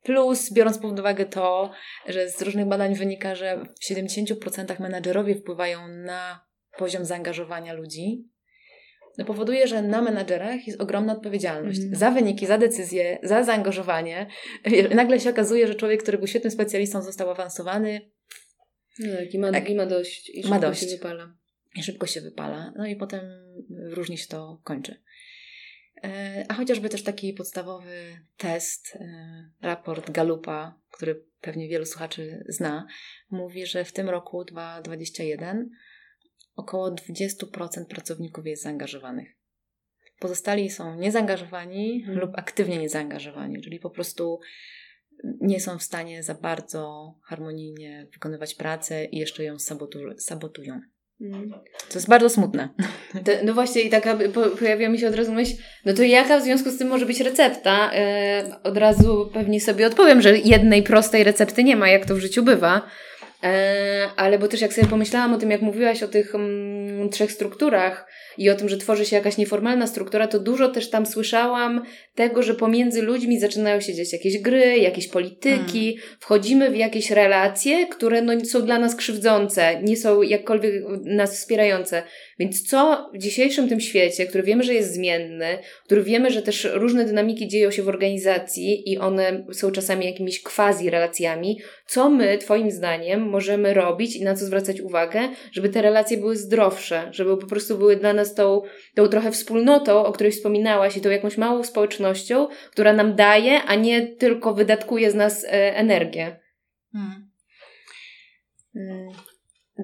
[0.03, 1.71] Plus, biorąc pod uwagę to,
[2.07, 6.45] że z różnych badań wynika, że w 70% menadżerowie wpływają na
[6.79, 8.25] poziom zaangażowania ludzi,
[9.21, 11.95] no powoduje, że na menadżerach jest ogromna odpowiedzialność mm.
[11.95, 14.27] za wyniki, za decyzje, za zaangażowanie.
[14.95, 18.11] Nagle się okazuje, że człowiek, który był świetnym specjalistą, został awansowany.
[18.99, 20.31] No, tak, i ma, tak, i ma dość.
[20.31, 20.81] I szybko ma dość.
[20.81, 21.35] się wypala.
[21.77, 22.73] I szybko się wypala.
[22.77, 23.21] No i potem
[23.91, 25.03] różnie się to kończy.
[26.05, 32.87] E, a chociażby też taki podstawowy test, e, raport Galupa, który pewnie wielu słuchaczy zna,
[33.31, 35.71] mówi, że w tym roku 2021
[36.57, 39.29] około 20% pracowników jest zaangażowanych.
[40.19, 42.21] Pozostali są niezaangażowani hmm.
[42.21, 44.41] lub aktywnie niezaangażowani, czyli po prostu
[45.41, 50.81] nie są w stanie za bardzo harmonijnie wykonywać pracę i jeszcze ją sabotu- sabotują.
[51.19, 51.51] Hmm.
[51.89, 52.69] To jest bardzo smutne.
[53.45, 54.19] no właśnie, i taka
[54.59, 55.53] pojawia mi się od razu myśl,
[55.85, 57.91] no to jaka w związku z tym może być recepta?
[57.95, 62.19] Yy, od razu pewnie sobie odpowiem, że jednej prostej recepty nie ma, jak to w
[62.19, 62.91] życiu bywa.
[63.43, 67.33] E, ale bo też jak sobie pomyślałam o tym, jak mówiłaś o tych mm, trzech
[67.33, 68.07] strukturach
[68.39, 71.83] i o tym, że tworzy się jakaś nieformalna struktura, to dużo też tam słyszałam
[72.15, 76.17] tego, że pomiędzy ludźmi zaczynają się dziać jakieś gry, jakieś polityki, hmm.
[76.21, 80.75] wchodzimy w jakieś relacje, które no, są dla nas krzywdzące, nie są jakkolwiek
[81.05, 82.03] nas wspierające.
[82.41, 86.69] Więc co w dzisiejszym tym świecie, który wiemy, że jest zmienny, który wiemy, że też
[86.73, 92.39] różne dynamiki dzieją się w organizacji i one są czasami jakimiś quasi relacjami, co my,
[92.39, 97.37] Twoim zdaniem, możemy robić i na co zwracać uwagę, żeby te relacje były zdrowsze, żeby
[97.37, 98.63] po prostu były dla nas tą,
[98.95, 103.75] tą trochę wspólnotą, o której wspominałaś i tą jakąś małą społecznością, która nam daje, a
[103.75, 106.41] nie tylko wydatkuje z nas e, energię.
[106.93, 107.31] Hmm.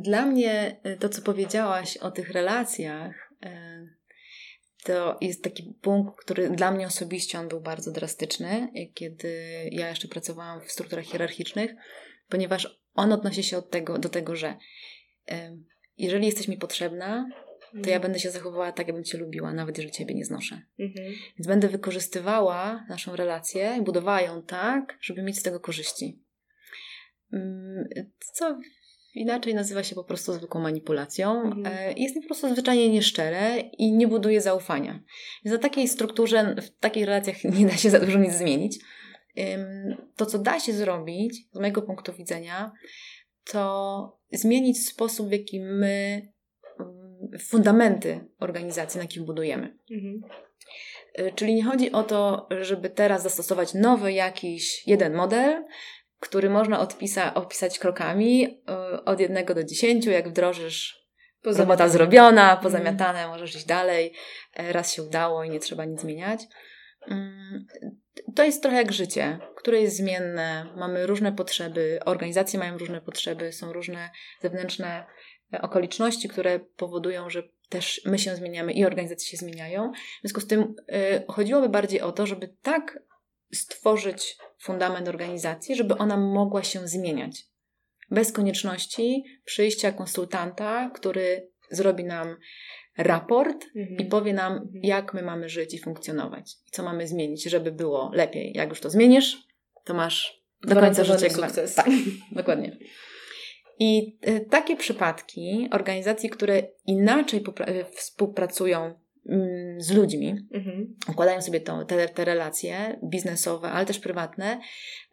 [0.00, 3.87] Dla mnie e, to, co powiedziałaś o tych relacjach, e,
[4.85, 9.28] to jest taki punkt, który dla mnie osobiście on był bardzo drastyczny, kiedy
[9.72, 11.74] ja jeszcze pracowałam w strukturach hierarchicznych,
[12.28, 14.56] ponieważ on odnosi się od tego, do tego, że
[15.28, 15.56] e,
[15.98, 17.30] jeżeli jesteś mi potrzebna,
[17.72, 18.02] to ja mhm.
[18.02, 20.61] będę się zachowywała tak, jakbym cię lubiła, nawet jeżeli ciebie nie znoszę.
[20.78, 21.14] Mhm.
[21.38, 26.22] Więc będę wykorzystywała naszą relację i budowała ją tak, żeby mieć z tego korzyści.
[27.32, 28.59] Mm, co
[29.16, 31.42] Inaczej nazywa się po prostu zwykłą manipulacją.
[31.42, 31.66] Mhm.
[31.66, 35.02] E, jest po prostu zwyczajnie nieszczere i nie buduje zaufania.
[35.44, 38.79] Więc na takiej strukturze, w takich relacjach nie da się za dużo nic zmienić.
[40.16, 42.72] To, co da się zrobić, z mojego punktu widzenia,
[43.44, 46.22] to zmienić sposób, w jaki my
[46.81, 49.79] mm, fundamenty organizacji, na jakich budujemy.
[49.90, 50.20] Mhm.
[51.14, 55.64] E, czyli nie chodzi o to, żeby teraz zastosować nowy jakiś jeden model,
[56.29, 61.07] który można odpisa, opisać krokami y, od jednego do dziesięciu, jak wdrożysz
[61.45, 62.62] robota zrobiona, mhm.
[62.62, 63.31] pozamiatane, mm.
[63.31, 64.12] możesz iść dalej,
[64.55, 66.41] e, raz się udało i nie trzeba nic zmieniać.
[67.09, 67.67] Mm,
[68.35, 73.53] to jest trochę jak życie, które jest zmienne, mamy różne potrzeby, organizacje mają różne potrzeby,
[73.53, 74.11] są różne
[74.43, 75.07] zewnętrzne
[75.55, 79.93] e, okoliczności, które powodują, że też my się zmieniamy i organizacje się zmieniają.
[79.93, 82.99] W związku z tym y, chodziłoby bardziej o to, żeby tak
[83.57, 87.45] stworzyć fundament organizacji, żeby ona mogła się zmieniać.
[88.11, 92.37] Bez konieczności przyjścia konsultanta, który zrobi nam
[92.99, 93.97] raport mhm.
[94.01, 94.71] i powie nam, mhm.
[94.75, 98.53] jak my mamy żyć i funkcjonować, co mamy zmienić, żeby było lepiej.
[98.55, 99.38] Jak już to zmienisz,
[99.85, 101.75] to masz do końca życia sukces.
[101.75, 101.87] Tak,
[102.33, 102.77] dokładnie.
[103.79, 107.45] I y, takie przypadki organizacji, które inaczej
[107.97, 109.06] współpracują Mm,
[109.79, 110.97] z ludźmi, mhm.
[111.09, 114.61] układają sobie to, te, te relacje biznesowe, ale też prywatne,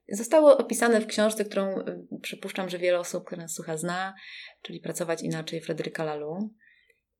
[0.09, 4.13] zostało opisane w książce, którą y, przypuszczam, że wiele osób, które nas słucha, zna,
[4.61, 6.49] czyli Pracować inaczej Fryderyka Lalu.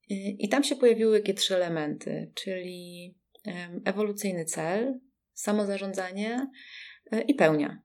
[0.09, 3.15] I tam się pojawiły takie trzy elementy, czyli
[3.85, 4.99] ewolucyjny cel,
[5.33, 6.47] samozarządzanie
[7.13, 7.81] y, i pełnia,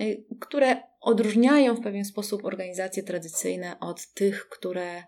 [0.00, 5.04] y, które odróżniają w pewien sposób organizacje tradycyjne od tych, które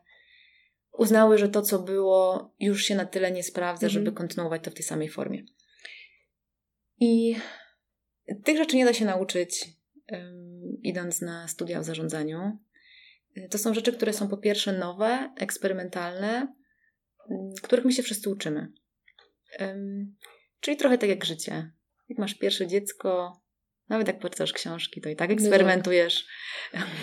[0.99, 3.93] uznały, że to, co było, już się na tyle nie sprawdza, mhm.
[3.93, 5.45] żeby kontynuować to w tej samej formie.
[7.01, 7.37] I
[8.45, 9.67] tych rzeczy nie da się nauczyć,
[10.13, 12.59] um, idąc na studia w zarządzaniu.
[13.51, 16.55] To są rzeczy, które są po pierwsze nowe, eksperymentalne,
[17.63, 18.73] których my się wszyscy uczymy.
[19.61, 20.17] Um,
[20.61, 21.73] czyli trochę tak jak życie.
[22.09, 23.41] Jak masz pierwsze dziecko,
[23.89, 26.27] nawet jak poczytasz książki, to i tak eksperymentujesz.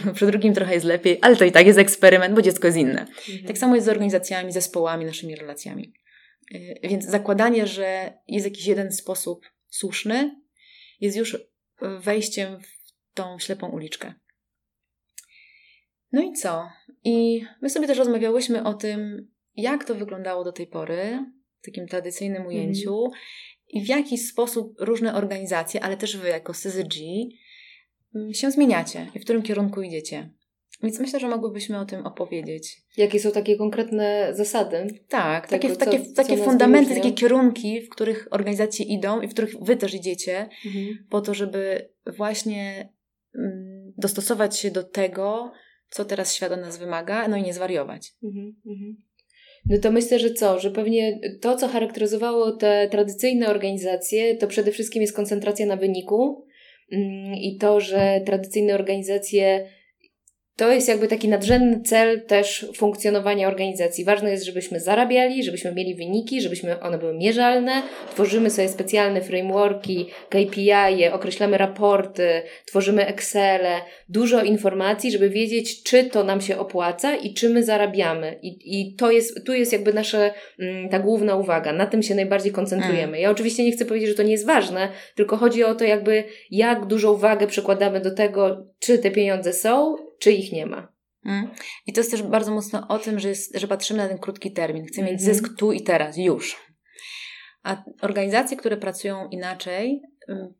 [0.06, 0.14] No.
[0.16, 3.02] Przy drugim trochę jest lepiej, ale to i tak jest eksperyment, bo dziecko jest inne.
[3.02, 3.48] Mhm.
[3.48, 5.94] Tak samo jest z organizacjami, zespołami, naszymi relacjami.
[6.56, 10.42] Y, więc zakładanie, że jest jakiś jeden sposób słuszny,
[11.02, 11.38] jest już
[12.00, 14.14] wejściem w tą ślepą uliczkę.
[16.12, 16.70] No i co?
[17.04, 21.26] I my sobie też rozmawiałyśmy o tym, jak to wyglądało do tej pory,
[21.62, 23.04] w takim tradycyjnym ujęciu,
[23.76, 26.96] i w jaki sposób różne organizacje, ale też wy jako CZG
[28.16, 30.30] mm, się zmieniacie i w którym kierunku idziecie.
[30.84, 32.82] Więc myślę, że mogłybyśmy o tym opowiedzieć.
[32.98, 34.88] Jakie są takie konkretne zasady?
[35.10, 39.56] Tak, takie, co, takie, takie fundamenty, takie kierunki, w których organizacje idą i w których
[39.62, 41.06] wy też idziecie, mhm.
[41.10, 42.90] po to, żeby właśnie
[43.36, 45.52] mm, dostosować się do tego,
[45.90, 48.14] co teraz świat od nas wymaga, no i nie zwariować.
[48.24, 48.98] Mhm, mhm.
[49.70, 50.60] No to myślę, że co?
[50.60, 56.46] Że pewnie to, co charakteryzowało te tradycyjne organizacje, to przede wszystkim jest koncentracja na wyniku
[56.92, 59.68] mm, i to, że tradycyjne organizacje
[60.58, 64.06] to jest jakby taki nadrzędny cel też funkcjonowania organizacji.
[64.06, 67.82] Ważne jest, żebyśmy zarabiali, żebyśmy mieli wyniki, żebyśmy one były mierzalne.
[68.12, 76.24] Tworzymy sobie specjalne frameworki, KPI, określamy raporty, tworzymy Excele, dużo informacji, żeby wiedzieć, czy to
[76.24, 78.40] nam się opłaca i czy my zarabiamy.
[78.42, 81.74] I, i to jest, tu jest jakby nasza mm, ta główna uwaga.
[81.74, 83.04] Na tym się najbardziej koncentrujemy.
[83.04, 83.22] Mm.
[83.22, 86.24] Ja oczywiście nie chcę powiedzieć, że to nie jest ważne, tylko chodzi o to jakby
[86.52, 90.94] jak dużą uwagę przekładamy do tego, czy te pieniądze są czy ich nie ma.
[91.26, 91.52] Mm.
[91.86, 94.52] I to jest też bardzo mocno o tym, że, jest, że patrzymy na ten krótki
[94.52, 94.86] termin.
[94.86, 95.36] Chcemy mieć mhm.
[95.36, 96.58] zysk tu i teraz, już.
[97.64, 100.02] A organizacje, które pracują inaczej,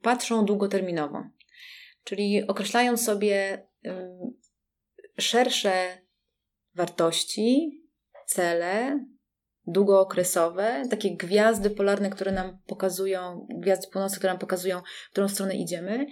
[0.02, 1.24] patrzą długoterminowo.
[2.04, 3.68] Czyli określają sobie
[5.20, 5.98] szersze
[6.76, 7.82] wartości,
[8.26, 9.06] cele,
[9.68, 15.56] długookresowe, takie gwiazdy polarne, które nam pokazują, gwiazdy północy, które nam pokazują, w którą stronę
[15.56, 16.06] idziemy,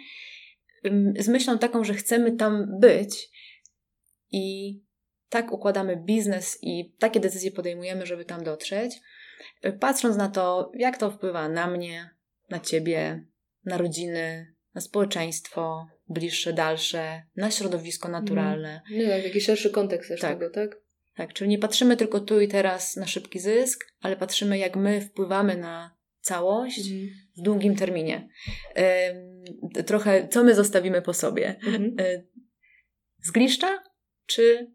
[1.19, 3.32] z myślą taką, że chcemy tam być
[4.33, 4.79] i
[5.29, 9.01] tak układamy biznes i takie decyzje podejmujemy, żeby tam dotrzeć,
[9.79, 12.09] patrząc na to, jak to wpływa na mnie,
[12.49, 13.25] na ciebie,
[13.65, 18.81] na rodziny, na społeczeństwo bliższe, dalsze, na środowisko naturalne.
[18.91, 19.03] Mm.
[19.03, 20.39] No tak, jakiś szerszy kontekst też tak.
[20.39, 20.83] tego, tak?
[21.15, 25.01] Tak, czyli nie patrzymy tylko tu i teraz na szybki zysk, ale patrzymy, jak my
[25.01, 27.09] wpływamy na całość mm.
[27.37, 28.29] w długim terminie.
[29.85, 31.55] trochę, co my zostawimy po sobie?
[31.67, 31.95] Mm.
[33.21, 33.83] Zgliszcza
[34.33, 34.71] czy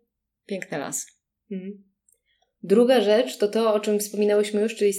[0.47, 1.07] piękny las?
[1.51, 1.88] Mm.
[2.62, 4.92] Druga rzecz to to, o czym wspominałyśmy już, czyli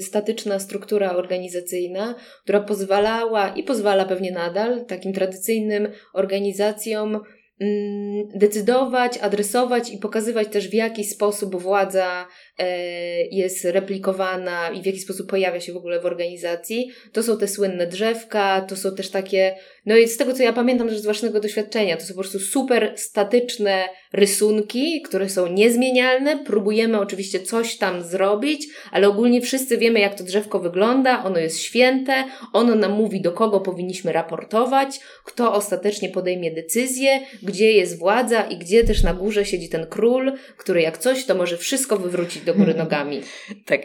[0.00, 7.20] statyczna struktura organizacyjna, która pozwalała i pozwala pewnie nadal takim tradycyjnym organizacjom
[7.60, 12.26] mm, decydować, adresować i pokazywać też w jaki sposób władza
[12.58, 16.90] E, jest replikowana i w jaki sposób pojawia się w ogóle w organizacji.
[17.12, 19.56] To są te słynne drzewka, to są też takie,
[19.88, 22.40] no i z tego co ja pamiętam też z własnego doświadczenia, to są po prostu
[22.40, 26.38] super statyczne rysunki, które są niezmienialne.
[26.44, 31.60] Próbujemy oczywiście coś tam zrobić, ale ogólnie wszyscy wiemy, jak to drzewko wygląda, ono jest
[31.60, 38.42] święte, ono nam mówi, do kogo powinniśmy raportować, kto ostatecznie podejmie decyzję, gdzie jest władza
[38.42, 42.42] i gdzie też na górze siedzi ten król, który jak coś, to może wszystko wywrócić
[42.42, 43.22] do góry nogami.
[43.66, 43.80] tak.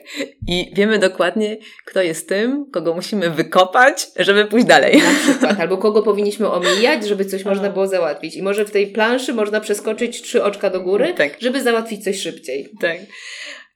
[0.47, 4.97] I wiemy dokładnie, kto jest tym, kogo musimy wykopać, żeby pójść dalej.
[4.97, 5.59] Na przykład.
[5.59, 8.35] Albo kogo powinniśmy omijać, żeby coś można było załatwić.
[8.35, 11.37] I może w tej planszy można przeskoczyć trzy oczka do góry, tak.
[11.39, 12.69] żeby załatwić coś szybciej.
[12.81, 12.97] Tak.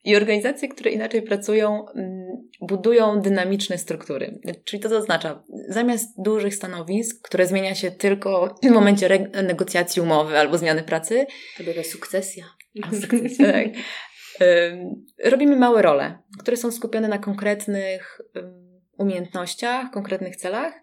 [0.04, 2.28] I organizacje, które inaczej pracują, mm,
[2.62, 4.40] budują dynamiczne struktury.
[4.66, 10.58] Czyli to, oznacza, zamiast dużych stanowisk, które zmienia się tylko w momencie negocjacji umowy albo
[10.58, 11.26] zmiany pracy.
[11.58, 12.46] To była sukcesja.
[13.02, 13.68] Sukcesja, tak
[15.24, 18.22] robimy małe role, które są skupione na konkretnych
[18.98, 20.74] umiejętnościach, konkretnych celach.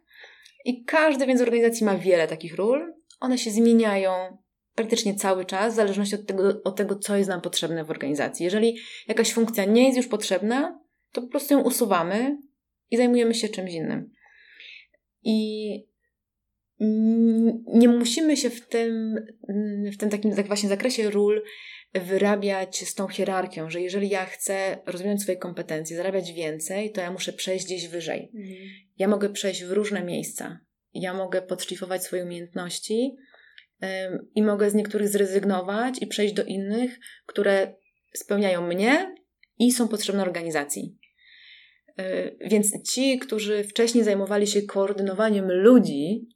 [0.65, 2.95] I każdy więc organizacji ma wiele takich ról.
[3.21, 4.39] One się zmieniają
[4.75, 8.45] praktycznie cały czas, w zależności od tego, od tego, co jest nam potrzebne w organizacji.
[8.45, 8.77] Jeżeli
[9.09, 10.81] jakaś funkcja nie jest już potrzebna,
[11.13, 12.39] to po prostu ją usuwamy
[12.91, 14.11] i zajmujemy się czymś innym.
[15.23, 15.95] I
[17.67, 19.15] nie musimy się w tym,
[19.93, 21.43] w tym takim tak właśnie zakresie ról
[21.95, 27.11] wyrabiać z tą hierarchią, że jeżeli ja chcę rozwinąć swoje kompetencje, zarabiać więcej, to ja
[27.11, 28.31] muszę przejść gdzieś wyżej.
[28.35, 28.69] Mhm.
[28.99, 30.61] Ja mogę przejść w różne miejsca.
[30.95, 33.17] Ja mogę podszlifować swoje umiejętności
[33.83, 37.75] um, i mogę z niektórych zrezygnować i przejść do innych, które
[38.15, 39.15] spełniają mnie
[39.59, 40.99] i są potrzebne organizacji.
[41.99, 46.29] E, więc ci, którzy wcześniej zajmowali się koordynowaniem ludzi,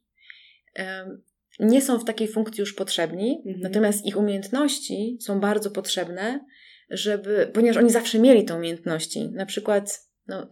[1.59, 3.59] nie są w takiej funkcji już potrzebni, mhm.
[3.61, 6.45] natomiast ich umiejętności są bardzo potrzebne,
[6.89, 10.47] żeby, ponieważ oni zawsze mieli te umiejętności, na przykład no,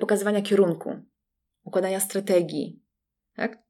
[0.00, 0.90] pokazywania kierunku,
[1.64, 2.82] układania strategii,
[3.36, 3.68] tak?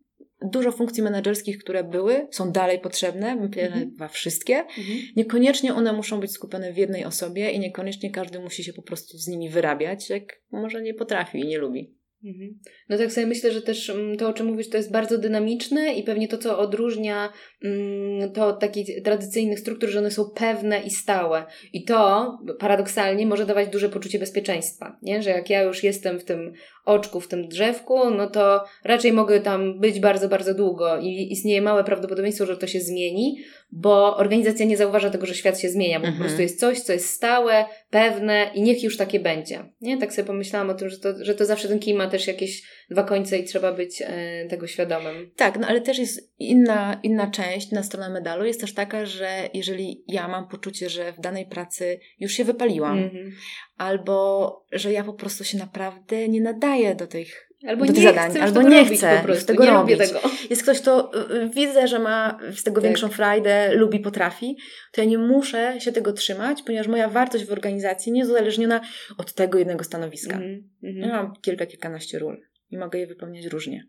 [0.53, 3.73] Dużo funkcji menedżerskich, które były, są dalej potrzebne, mhm.
[3.73, 4.57] chyba wszystkie.
[4.57, 4.99] Mhm.
[5.17, 9.19] Niekoniecznie one muszą być skupione w jednej osobie i niekoniecznie każdy musi się po prostu
[9.19, 11.98] z nimi wyrabiać, jak może nie potrafi i nie lubi.
[12.25, 12.59] Mhm.
[12.89, 15.95] No tak sobie myślę, że też mm, to, o czym mówisz, to jest bardzo dynamiczne
[15.95, 17.33] i pewnie to, co odróżnia
[17.65, 21.47] mm, to od takich tradycyjnych struktur, że one są pewne i stałe.
[21.73, 25.23] I to paradoksalnie może dawać duże poczucie bezpieczeństwa, nie?
[25.23, 26.53] Że jak ja już jestem w tym
[26.89, 31.63] oczku, w tym drzewku, no to raczej mogę tam być bardzo, bardzo długo i istnieje
[31.63, 33.39] małe prawdopodobieństwo, że to się zmieni,
[33.73, 36.15] bo organizacja nie zauważa tego, że świat się zmienia, bo mhm.
[36.17, 39.65] po prostu jest coś, co jest stałe, pewne i niech już takie będzie.
[39.81, 39.99] Nie?
[39.99, 42.63] Tak sobie pomyślałam o tym, że to, że to zawsze ten kij ma też jakieś
[42.91, 45.31] dwa końce i trzeba być e, tego świadomym.
[45.37, 49.49] Tak, no ale też jest inna, inna część, inna strona medalu jest też taka, że
[49.55, 53.33] jeżeli ja mam poczucie, że w danej pracy już się wypaliłam, mhm.
[53.77, 58.31] albo że ja po prostu się naprawdę nie nadaję do tych Albo do nie zadań,
[58.31, 59.99] chcę albo nie chcę po prostu, tego nie robić.
[59.99, 60.21] Tego.
[60.51, 62.85] Jest ktoś, kto y, y, widzę, że ma z tego tak.
[62.85, 64.57] większą frajdę, lubi, potrafi,
[64.93, 68.81] to ja nie muszę się tego trzymać, ponieważ moja wartość w organizacji nie jest uzależniona
[69.19, 70.37] od tego jednego stanowiska.
[70.37, 71.07] Mm -hmm.
[71.07, 73.89] Ja mam kilka, kilkanaście ról i mogę je wypełniać różnie.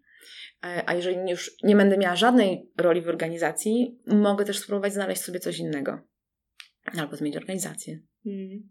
[0.63, 5.21] E, a jeżeli już nie będę miała żadnej roli w organizacji, mogę też spróbować znaleźć
[5.21, 5.99] sobie coś innego.
[6.85, 7.99] Albo zmienić organizację.
[8.25, 8.69] Mm.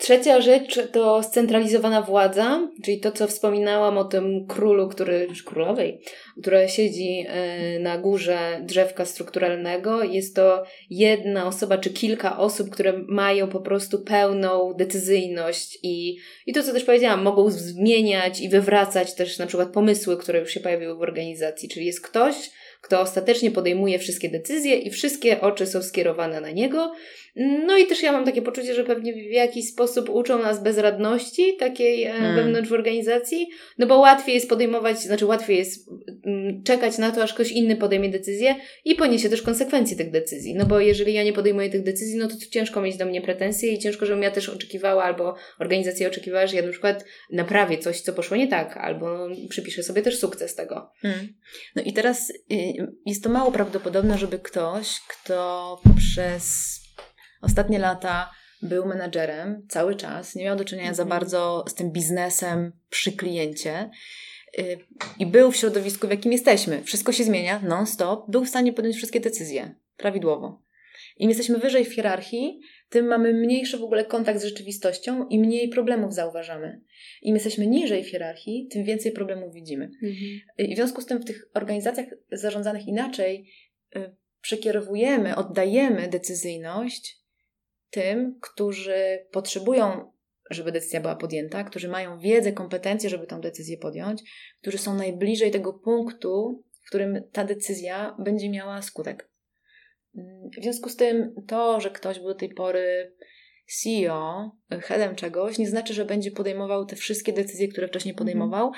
[0.00, 6.00] Trzecia rzecz to scentralizowana władza, czyli to, co wspominałam o tym królu, który, królowej,
[6.40, 10.02] która siedzi e, na górze drzewka strukturalnego.
[10.02, 16.52] Jest to jedna osoba czy kilka osób, które mają po prostu pełną decyzyjność i, i
[16.52, 20.60] to, co też powiedziałam, mogą zmieniać i wywracać też na przykład pomysły, które już się
[20.60, 21.68] pojawiły w organizacji.
[21.68, 26.92] Czyli jest ktoś, kto ostatecznie podejmuje wszystkie decyzje i wszystkie oczy są skierowane na niego.
[27.36, 31.56] No i też ja mam takie poczucie, że pewnie w jakiś sposób uczą nas bezradności
[31.56, 32.36] takiej e, hmm.
[32.36, 35.88] wewnątrz organizacji, no bo łatwiej jest podejmować, znaczy łatwiej jest
[36.26, 40.54] mm, czekać na to, aż ktoś inny podejmie decyzję i poniesie też konsekwencje tych decyzji.
[40.54, 43.20] No bo jeżeli ja nie podejmuję tych decyzji, no to, to ciężko mieć do mnie
[43.20, 47.78] pretensje i ciężko, żebym ja też oczekiwała albo organizacja oczekiwała, że ja na przykład naprawię
[47.78, 50.90] coś, co poszło nie tak, albo przypiszę sobie też sukces tego.
[51.02, 51.28] Hmm.
[51.76, 52.34] No i teraz y,
[53.06, 56.76] jest to mało prawdopodobne, żeby ktoś, kto przez
[57.42, 58.30] ostatnie lata
[58.62, 61.20] był menadżerem cały czas, nie miał do czynienia za mhm.
[61.20, 63.90] bardzo z tym biznesem przy kliencie
[64.58, 64.78] y,
[65.18, 66.82] i był w środowisku, w jakim jesteśmy.
[66.84, 70.62] Wszystko się zmienia non-stop, był w stanie podjąć wszystkie decyzje prawidłowo.
[71.16, 75.68] Im jesteśmy wyżej w hierarchii, tym mamy mniejszy w ogóle kontakt z rzeczywistością i mniej
[75.68, 76.80] problemów zauważamy.
[77.22, 79.84] Im jesteśmy niżej w hierarchii, tym więcej problemów widzimy.
[79.84, 80.40] Mhm.
[80.58, 83.50] I w związku z tym w tych organizacjach zarządzanych inaczej
[83.96, 87.20] y, przekierowujemy, oddajemy decyzyjność
[87.90, 90.12] tym, którzy potrzebują,
[90.50, 94.22] żeby decyzja była podjęta, którzy mają wiedzę, kompetencje, żeby tę decyzję podjąć,
[94.60, 99.29] którzy są najbliżej tego punktu, w którym ta decyzja będzie miała skutek.
[100.58, 103.14] W związku z tym, to, że ktoś był do tej pory
[103.66, 108.26] CEO, headem czegoś, nie znaczy, że będzie podejmował te wszystkie decyzje, które wcześniej mhm.
[108.26, 108.72] podejmował.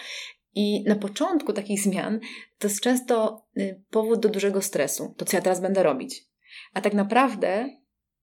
[0.54, 2.20] I na początku takich zmian
[2.58, 5.14] to jest często y, powód do dużego stresu.
[5.16, 6.24] To, co ja teraz będę robić.
[6.74, 7.68] A tak naprawdę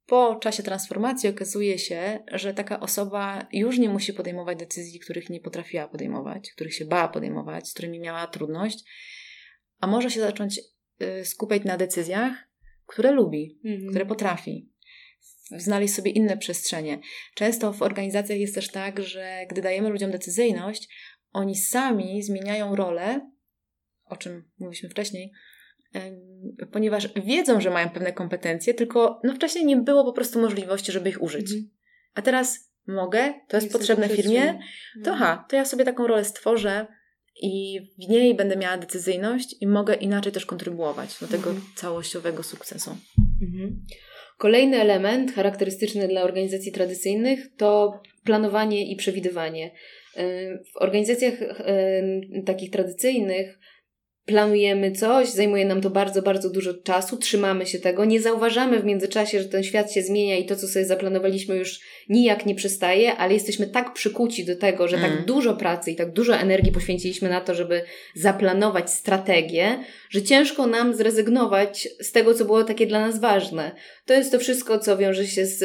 [0.05, 5.39] po czasie transformacji okazuje się, że taka osoba już nie musi podejmować decyzji, których nie
[5.39, 8.83] potrafiła podejmować, których się bała podejmować, z którymi miała trudność,
[9.79, 10.59] a może się zacząć
[11.01, 12.48] y, skupiać na decyzjach,
[12.89, 13.89] które lubi, mhm.
[13.89, 14.69] które potrafi.
[15.57, 16.99] Znaleźć sobie inne przestrzenie.
[17.33, 20.89] Często w organizacjach jest też tak, że gdy dajemy ludziom decyzyjność,
[21.33, 23.31] oni sami zmieniają rolę,
[24.05, 25.31] o czym mówiliśmy wcześniej,
[26.71, 31.09] ponieważ wiedzą, że mają pewne kompetencje, tylko no wcześniej nie było po prostu możliwości, żeby
[31.09, 31.51] ich użyć.
[31.51, 31.69] Mhm.
[32.13, 34.59] A teraz mogę, to jest potrzebne firmie,
[35.03, 36.87] to ha, to ja sobie taką rolę stworzę
[37.41, 41.61] i w niej będę miała decyzyjność i mogę inaczej też kontrybuować do tego mhm.
[41.75, 42.97] całościowego sukcesu.
[43.41, 43.85] Mhm.
[44.37, 49.71] Kolejny element charakterystyczny dla organizacji tradycyjnych to planowanie i przewidywanie.
[50.73, 51.33] W organizacjach
[52.45, 53.59] takich tradycyjnych
[54.29, 58.85] planujemy coś, zajmuje nam to bardzo, bardzo dużo czasu, trzymamy się tego, nie zauważamy w
[58.85, 63.15] międzyczasie, że ten świat się zmienia i to, co sobie zaplanowaliśmy, już nijak nie przystaje,
[63.15, 65.17] ale jesteśmy tak przykuci do tego, że tak mm.
[65.17, 67.81] tak dużo pracy i tak dużo energii poświęciliśmy na to, żeby
[68.15, 73.71] zaplanować strategię, że ciężko nam zrezygnować z tego, co było takie dla nas ważne.
[74.05, 75.63] To jest to wszystko, co wiąże się z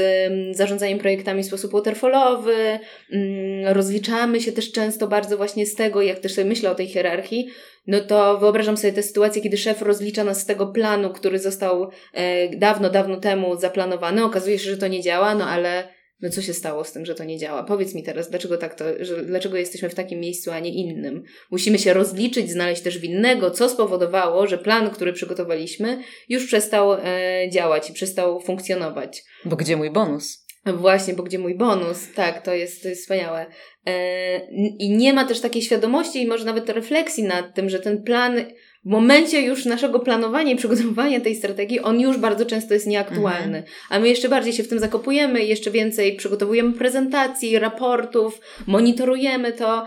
[0.57, 2.79] zarządzaniem projektami w sposób waterfallowy,
[3.13, 6.87] mm, rozliczamy się też często bardzo właśnie z tego, jak też sobie myślę o tej
[6.87, 7.49] hierarchii,
[7.87, 11.91] no to wyobrażam sobie tę sytuację, kiedy szef rozlicza nas z tego planu, który został
[12.13, 14.25] e, dawno, dawno temu zaplanowany.
[14.25, 15.89] Okazuje się, że to nie działa, no ale
[16.21, 17.65] no co się stało z tym, że to nie działa?
[17.65, 21.23] Powiedz mi teraz, dlaczego tak to, że, dlaczego jesteśmy w takim miejscu, a nie innym?
[21.51, 27.51] Musimy się rozliczyć, znaleźć też winnego, co spowodowało, że plan, który przygotowaliśmy, już przestał e,
[27.53, 29.23] działać i przestał funkcjonować.
[29.45, 30.44] Bo gdzie mój bonus?
[30.67, 31.99] Właśnie, bo gdzie mój bonus?
[32.15, 33.47] Tak, to jest, to jest wspaniałe.
[33.87, 34.39] E,
[34.79, 38.37] I nie ma też takiej świadomości i może nawet refleksji nad tym, że ten plan
[38.85, 43.59] w momencie już naszego planowania i przygotowywania tej strategii, on już bardzo często jest nieaktualny.
[43.59, 43.65] Mhm.
[43.91, 49.87] A my jeszcze bardziej się w tym zakopujemy, jeszcze więcej przygotowujemy prezentacji, raportów, monitorujemy to,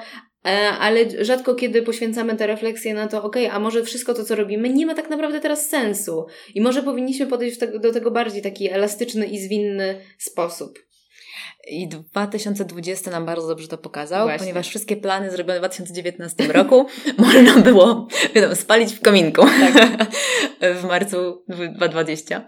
[0.80, 4.70] ale rzadko kiedy poświęcamy te refleksje na to, ok, a może wszystko to, co robimy,
[4.70, 6.26] nie ma tak naprawdę teraz sensu.
[6.56, 10.80] I może powinniśmy podejść do tego bardziej taki elastyczny i zwinny sposób.
[11.70, 14.40] I 2020 nam bardzo dobrze to pokazał, Właśnie.
[14.40, 16.86] ponieważ wszystkie plany zrobione w 2019 roku
[17.18, 20.08] można było wiadomo, spalić w kominku tak.
[20.82, 22.46] w marcu 2020.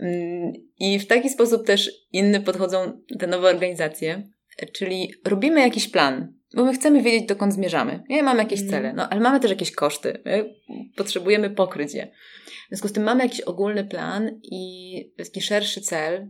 [0.00, 4.28] Mm, I w taki sposób też inny podchodzą te nowe organizacje,
[4.72, 8.02] czyli robimy jakiś plan, bo my chcemy wiedzieć, dokąd zmierzamy.
[8.08, 8.70] Nie mamy jakieś mm.
[8.70, 10.22] cele, no ale mamy też jakieś koszty.
[10.24, 10.54] My
[10.96, 12.12] potrzebujemy pokryć je.
[12.46, 16.28] W związku z tym mamy jakiś ogólny plan i taki szerszy cel,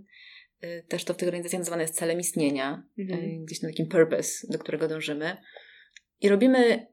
[0.64, 3.20] Y, też to w tych organizacjach nazywane jest celem istnienia, mhm.
[3.20, 5.36] Y, gdzieś na takim purpose, do którego dążymy.
[6.20, 6.86] I robimy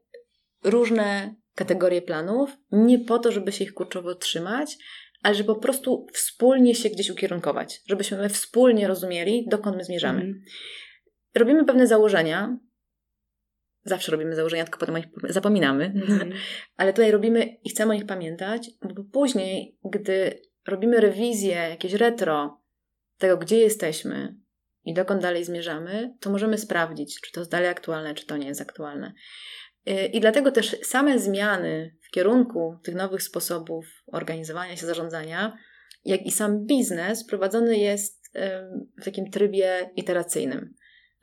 [0.64, 4.76] różne kategorie planów, nie po to, żeby się ich kurczowo trzymać,
[5.22, 10.20] ale żeby po prostu wspólnie się gdzieś ukierunkować, żebyśmy my wspólnie rozumieli, dokąd my zmierzamy.
[10.20, 10.44] Mhm.
[11.34, 12.58] Robimy pewne założenia,
[13.88, 16.32] zawsze robimy założenia, tylko potem o nich zapominamy, mhm.
[16.76, 22.62] ale tutaj robimy i chcemy o nich pamiętać, bo później, gdy robimy rewizję, jakieś retro,
[23.18, 24.36] tego, gdzie jesteśmy
[24.84, 28.48] i dokąd dalej zmierzamy, to możemy sprawdzić, czy to jest dalej aktualne, czy to nie
[28.48, 29.12] jest aktualne.
[29.88, 35.58] Y, I dlatego też same zmiany w kierunku tych nowych sposobów organizowania się, zarządzania,
[36.04, 38.18] jak i sam biznes prowadzony jest
[39.00, 40.74] w takim trybie iteracyjnym.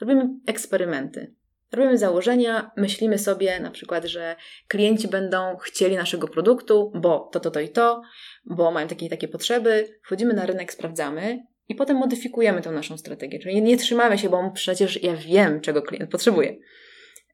[0.01, 1.35] Robimy eksperymenty.
[1.71, 4.35] Robimy założenia, myślimy sobie na przykład, że
[4.67, 8.01] klienci będą chcieli naszego produktu, bo to, to, to i to,
[8.45, 9.99] bo mają takie i takie potrzeby.
[10.03, 13.39] Wchodzimy na rynek, sprawdzamy i potem modyfikujemy tą naszą strategię.
[13.39, 16.57] Czyli nie trzymamy się, bo przecież ja wiem, czego klient potrzebuje.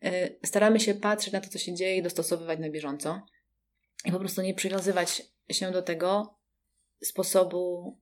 [0.05, 3.21] Y, staramy się patrzeć na to, co się dzieje i dostosowywać na bieżąco.
[4.05, 5.21] I po prostu nie przywiązywać
[5.51, 6.37] się do tego
[7.03, 7.97] sposobu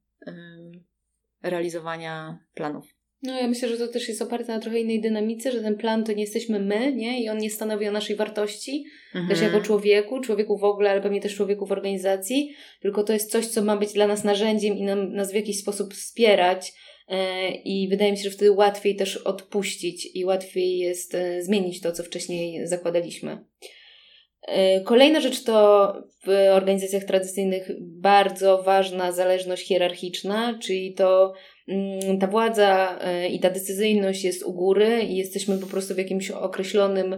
[1.44, 2.99] realizowania planów.
[3.24, 6.04] No ja myślę, że to też jest oparte na trochę innej dynamice, że ten plan
[6.04, 7.24] to nie jesteśmy my, nie?
[7.24, 9.30] I on nie stanowi o naszej wartości, mhm.
[9.30, 13.32] też jako człowieku, człowieku w ogóle, ale pewnie też człowieku w organizacji, tylko to jest
[13.32, 16.74] coś, co ma być dla nas narzędziem i nam, nas w jakiś sposób wspierać
[17.08, 21.82] e, i wydaje mi się, że wtedy łatwiej też odpuścić i łatwiej jest e, zmienić
[21.82, 23.46] to, co wcześniej zakładaliśmy.
[24.48, 25.94] E, kolejna rzecz to
[26.26, 31.34] w organizacjach tradycyjnych bardzo ważna zależność hierarchiczna, czyli to
[32.20, 36.32] ta władza e, i ta decyzyjność jest u góry i jesteśmy po prostu w jakimś
[36.32, 37.16] określonym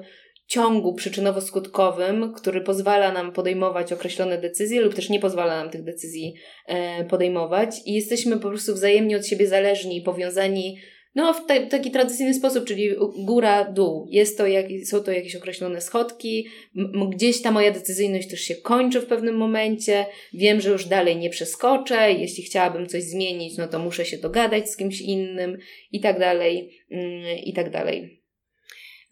[0.48, 6.34] ciągu przyczynowo-skutkowym, który pozwala nam podejmować określone decyzje lub też nie pozwala nam tych decyzji
[6.68, 7.76] e, podejmować.
[7.86, 10.78] I jesteśmy po prostu wzajemnie od siebie zależni i powiązani
[11.16, 12.90] no, w te, taki tradycyjny sposób, czyli
[13.26, 14.08] góra, dół.
[14.10, 16.48] Jest to jak, są to jakieś określone schodki.
[16.78, 20.06] M- gdzieś ta moja decyzyjność też się kończy w pewnym momencie.
[20.34, 22.12] Wiem, że już dalej nie przeskoczę.
[22.12, 25.58] Jeśli chciałabym coś zmienić, no to muszę się dogadać z kimś innym
[25.92, 28.24] i tak dalej, mm, i tak dalej.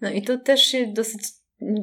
[0.02, 1.22] No i to też się dosyć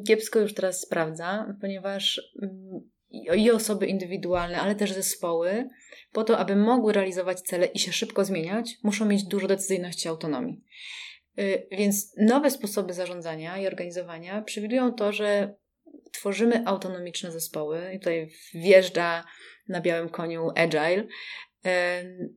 [0.07, 2.91] kiepsko już teraz sprawdza, ponieważ mm,
[3.37, 5.69] i osoby indywidualne, ale też zespoły,
[6.13, 10.09] po to, aby mogły realizować cele i się szybko zmieniać, muszą mieć dużo decyzyjności i
[10.09, 10.65] autonomii.
[11.39, 15.55] Y, więc nowe sposoby zarządzania i organizowania przewidują to, że
[16.13, 19.25] tworzymy autonomiczne zespoły i tutaj wjeżdża
[19.69, 21.05] na białym koniu agile
[21.67, 22.31] y,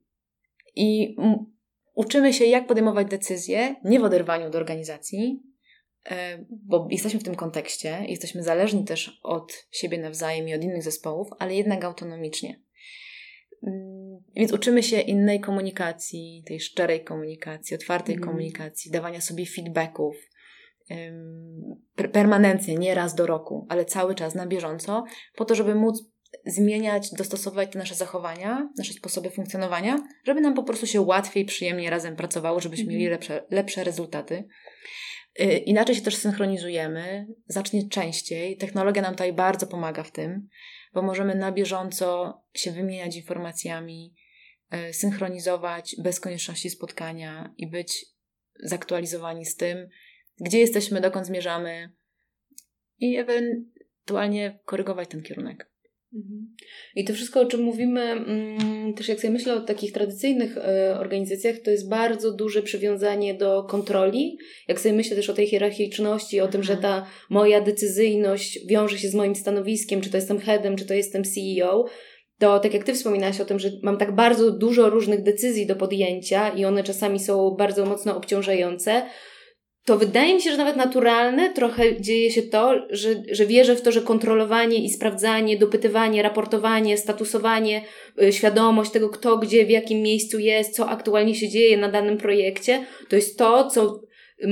[0.75, 1.15] i
[1.93, 5.48] uczymy się, jak podejmować decyzje, nie w oderwaniu do organizacji,
[6.49, 11.27] bo jesteśmy w tym kontekście, jesteśmy zależni też od siebie nawzajem i od innych zespołów,
[11.39, 12.61] ale jednak autonomicznie.
[13.63, 18.27] Mm, więc uczymy się innej komunikacji, tej szczerej komunikacji, otwartej mm.
[18.27, 20.15] komunikacji, dawania sobie feedbacków
[22.13, 25.03] permanentnie, nie raz do roku, ale cały czas na bieżąco,
[25.35, 26.03] po to, żeby móc
[26.45, 31.89] zmieniać, dostosować te nasze zachowania, nasze sposoby funkcjonowania, żeby nam po prostu się łatwiej, przyjemnie
[31.89, 32.93] razem pracowało, żebyśmy mm.
[32.95, 33.19] mieli mhm.
[33.21, 34.47] lepsze, lepsze rezultaty.
[35.41, 38.57] Y, inaczej się też synchronizujemy, zacznie częściej.
[38.57, 40.47] Technologia nam tutaj bardzo pomaga w tym,
[40.93, 44.15] bo możemy na bieżąco się wymieniać informacjami,
[44.89, 48.05] y, synchronizować bez konieczności spotkania i być
[48.63, 49.89] zaktualizowani z tym,
[50.39, 51.91] gdzie jesteśmy, dokąd zmierzamy
[52.97, 55.71] i ewentualnie korygować ten kierunek.
[56.13, 56.55] Mhm.
[56.95, 60.97] I to wszystko, o czym mówimy, mm, też jak sobie myślę o takich tradycyjnych e,
[60.99, 64.37] organizacjach, to jest bardzo duże przywiązanie do kontroli.
[64.67, 66.93] Jak sobie myślę też o tej hierarchiczności, o tym, że mhm.
[66.93, 71.23] ta moja decyzyjność wiąże się z moim stanowiskiem, czy to jestem headem, czy to jestem
[71.23, 71.85] CEO,
[72.39, 75.75] to tak jak Ty wspominałaś o tym, że mam tak bardzo dużo różnych decyzji do
[75.75, 79.05] podjęcia i one czasami są bardzo mocno obciążające,
[79.89, 83.81] to wydaje mi się, że nawet naturalne trochę dzieje się to, że, że wierzę w
[83.81, 87.81] to, że kontrolowanie i sprawdzanie, dopytywanie, raportowanie, statusowanie,
[88.17, 92.17] yy, świadomość tego, kto gdzie, w jakim miejscu jest, co aktualnie się dzieje na danym
[92.17, 94.01] projekcie, to jest to, co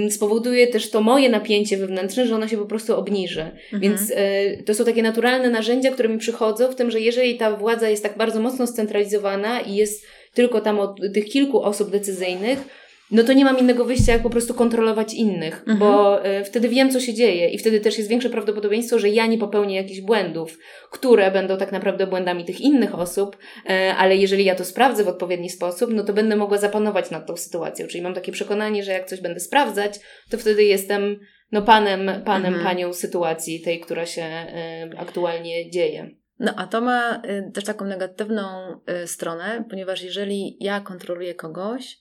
[0.10, 3.42] spowoduje też to moje napięcie wewnętrzne, że ono się po prostu obniży.
[3.42, 3.82] Mhm.
[3.82, 7.56] Więc y, to są takie naturalne narzędzia, które mi przychodzą w tym, że jeżeli ta
[7.56, 12.87] władza jest tak bardzo mocno scentralizowana i jest tylko tam od tych kilku osób decyzyjnych,
[13.12, 15.78] no to nie mam innego wyjścia, jak po prostu kontrolować innych, mhm.
[15.78, 19.26] bo y, wtedy wiem, co się dzieje i wtedy też jest większe prawdopodobieństwo, że ja
[19.26, 20.58] nie popełnię jakichś błędów,
[20.92, 25.08] które będą tak naprawdę błędami tych innych osób, y, ale jeżeli ja to sprawdzę w
[25.08, 27.88] odpowiedni sposób, no to będę mogła zapanować nad tą sytuacją.
[27.88, 30.00] Czyli mam takie przekonanie, że jak coś będę sprawdzać,
[30.30, 31.20] to wtedy jestem
[31.52, 32.64] no panem, panem, mhm.
[32.64, 34.24] panią sytuacji tej, która się
[34.94, 36.10] y, aktualnie dzieje.
[36.40, 37.22] No, a to ma
[37.54, 38.44] też taką negatywną
[39.06, 41.98] stronę, ponieważ jeżeli ja kontroluję kogoś,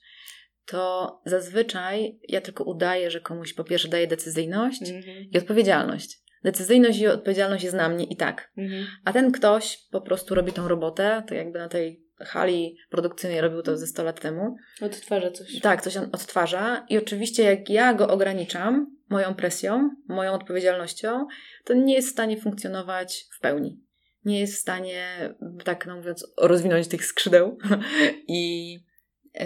[0.67, 5.27] to zazwyczaj ja tylko udaję, że komuś po pierwsze daję decyzyjność mm-hmm.
[5.31, 6.19] i odpowiedzialność.
[6.43, 8.51] Decyzyjność i odpowiedzialność jest na mnie i tak.
[8.57, 8.85] Mm-hmm.
[9.05, 13.61] A ten ktoś po prostu robi tą robotę, to jakby na tej hali produkcyjnej robił
[13.61, 14.55] to ze 100 lat temu.
[14.81, 15.59] Odtwarza coś.
[15.59, 21.27] Tak, coś on odtwarza i oczywiście jak ja go ograniczam moją presją, moją odpowiedzialnością,
[21.65, 23.83] to nie jest w stanie funkcjonować w pełni.
[24.25, 27.57] Nie jest w stanie, tak no mówiąc, rozwinąć tych skrzydeł
[28.27, 28.79] i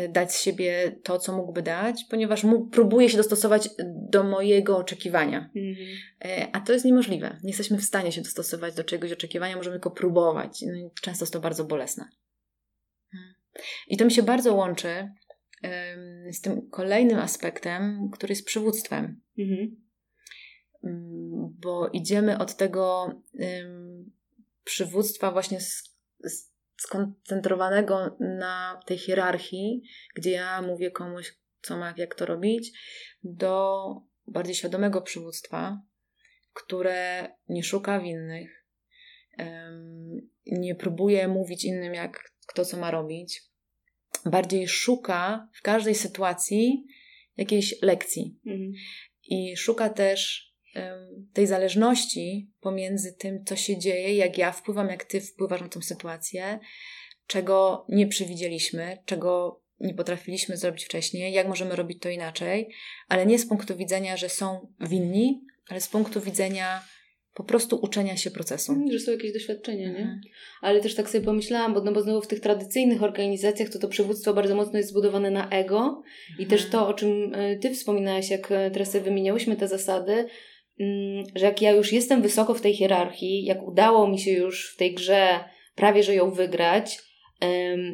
[0.09, 3.69] dać z siebie to, co mógłby dać, ponieważ próbuje się dostosować
[4.09, 5.49] do mojego oczekiwania.
[5.55, 6.47] Mm-hmm.
[6.53, 7.37] A to jest niemożliwe.
[7.43, 10.61] Nie jesteśmy w stanie się dostosować do czegoś oczekiwania, możemy tylko próbować.
[10.61, 12.09] No często jest to bardzo bolesne.
[13.87, 15.11] I to mi się bardzo łączy
[16.31, 19.21] z tym kolejnym aspektem, który jest przywództwem.
[19.39, 19.67] Mm-hmm.
[21.59, 23.15] Bo idziemy od tego
[24.63, 26.50] przywództwa właśnie z, z
[26.81, 29.83] skoncentrowanego na tej hierarchii,
[30.15, 32.71] gdzie ja mówię komuś, co ma, jak to robić,
[33.23, 33.85] do
[34.27, 35.81] bardziej świadomego przywództwa,
[36.53, 38.65] które nie szuka winnych,
[40.45, 43.41] nie próbuje mówić innym, jak kto co ma robić,
[44.25, 46.85] bardziej szuka w każdej sytuacji
[47.37, 48.39] jakiejś lekcji.
[48.45, 48.73] Mhm.
[49.23, 50.50] I szuka też
[51.33, 55.81] tej zależności pomiędzy tym, co się dzieje, jak ja wpływam, jak ty wpływasz na tą
[55.81, 56.59] sytuację,
[57.27, 62.69] czego nie przewidzieliśmy, czego nie potrafiliśmy zrobić wcześniej, jak możemy robić to inaczej,
[63.07, 66.83] ale nie z punktu widzenia, że są winni, ale z punktu widzenia
[67.33, 68.75] po prostu uczenia się procesu.
[68.91, 69.97] Że są jakieś doświadczenia, nie?
[69.97, 70.21] Mhm.
[70.61, 73.87] Ale też tak sobie pomyślałam, bo, no bo znowu w tych tradycyjnych organizacjach to to
[73.87, 76.01] przywództwo bardzo mocno jest zbudowane na ego
[76.39, 76.71] i też mhm.
[76.71, 80.25] to, o czym e, Ty wspominałaś, jak e, teraz sobie wymieniałyśmy te zasady,
[81.35, 84.77] że jak ja już jestem wysoko w tej hierarchii, jak udało mi się już w
[84.77, 85.39] tej grze
[85.75, 86.99] prawie że ją wygrać,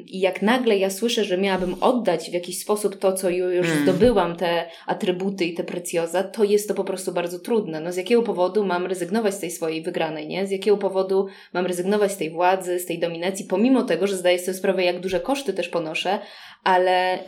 [0.06, 3.84] i jak nagle ja słyszę, że miałabym oddać w jakiś sposób to, co już mm.
[3.84, 7.80] zdobyłam, te atrybuty i te precjoza, to jest to po prostu bardzo trudne.
[7.80, 10.48] No z jakiego powodu mam rezygnować z tej swojej wygranej, nie?
[10.48, 14.40] Z jakiego powodu mam rezygnować z tej władzy, z tej dominacji, pomimo tego, że zdaję
[14.40, 16.20] sobie sprawę, jak duże koszty też ponoszę,
[16.64, 17.20] ale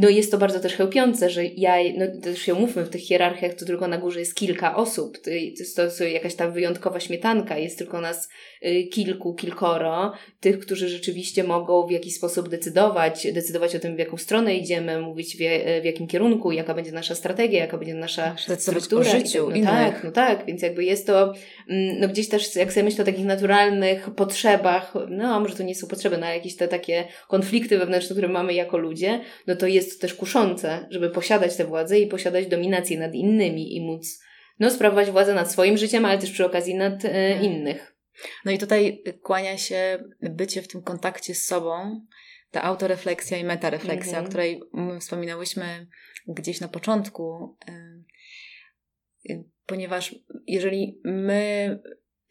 [0.00, 3.54] no jest to bardzo też chełpiące, że ja, no też się umówmy, w tych hierarchiach
[3.54, 7.78] to tylko na górze jest kilka osób, to jest to jakaś ta wyjątkowa śmietanka, jest
[7.78, 8.28] tylko nas
[8.66, 13.98] y, kilku, kilkoro, tych, którzy rzeczywiście mogą w jakiś sposób decydować, decydować o tym, w
[13.98, 15.38] jaką stronę idziemy, mówić w,
[15.82, 19.10] w jakim kierunku, jaka będzie nasza strategia, jaka będzie nasza struktura.
[19.10, 21.34] O życiu, no tak, no tak, więc jakby jest to,
[21.68, 25.62] mm, no gdzieś też, jak sobie myślę o takich naturalnych potrzebach, no a może to
[25.62, 29.56] nie są potrzeby, no ale jakieś te takie konflikty wewnętrzne, które mamy jako ludzie, no
[29.56, 33.80] to jest jest też kuszące, żeby posiadać tę władzę i posiadać dominację nad innymi i
[33.80, 34.20] móc
[34.58, 37.94] no, sprawować władzę nad swoim życiem, ale też przy okazji nad e, innych.
[38.44, 42.00] No i tutaj kłania się bycie w tym kontakcie z sobą,
[42.50, 44.24] ta autorefleksja i metarefleksja, mhm.
[44.24, 44.60] o której
[45.00, 45.86] wspominałyśmy
[46.28, 47.56] gdzieś na początku,
[49.66, 50.14] ponieważ
[50.46, 51.78] jeżeli my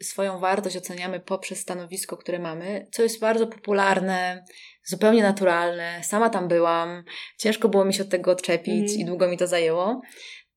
[0.03, 4.45] swoją wartość oceniamy poprzez stanowisko, które mamy, co jest bardzo popularne,
[4.85, 5.99] zupełnie naturalne.
[6.03, 7.03] Sama tam byłam,
[7.37, 8.99] ciężko było mi się od tego odczepić mm.
[8.99, 10.01] i długo mi to zajęło.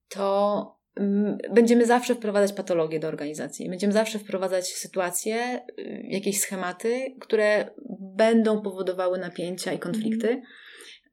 [0.09, 3.71] To mm, będziemy zawsze wprowadzać patologię do organizacji.
[3.71, 7.71] Będziemy zawsze wprowadzać sytuacje, y, jakieś schematy, które
[8.17, 10.43] będą powodowały napięcia i konflikty.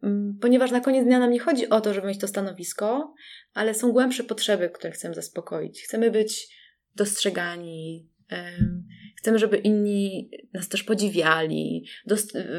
[0.03, 0.37] Mm.
[0.41, 3.13] Ponieważ na koniec dnia nam nie chodzi o to, żeby mieć to stanowisko,
[3.53, 5.83] ale są głębsze potrzeby, które chcemy zaspokoić.
[5.83, 6.57] Chcemy być
[6.95, 8.09] dostrzegani,
[9.17, 11.85] Chcemy, żeby inni nas też podziwiali,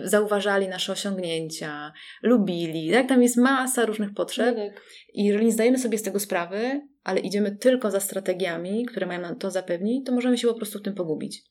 [0.04, 1.92] zauważali nasze osiągnięcia,
[2.22, 2.90] lubili.
[2.90, 4.56] Tak, tam jest masa różnych potrzeb.
[4.56, 4.82] Tak.
[5.14, 9.20] I jeżeli nie zdajemy sobie z tego sprawy, ale idziemy tylko za strategiami, które mają
[9.20, 11.42] nam to zapewnić, to możemy się po prostu w tym pogubić.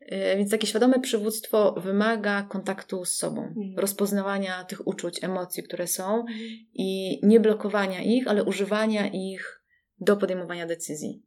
[0.00, 3.78] E, więc takie świadome przywództwo wymaga kontaktu z sobą, mhm.
[3.78, 6.38] rozpoznawania tych uczuć, emocji, które są mhm.
[6.74, 9.62] i nie blokowania ich, ale używania ich
[10.00, 11.22] do podejmowania decyzji.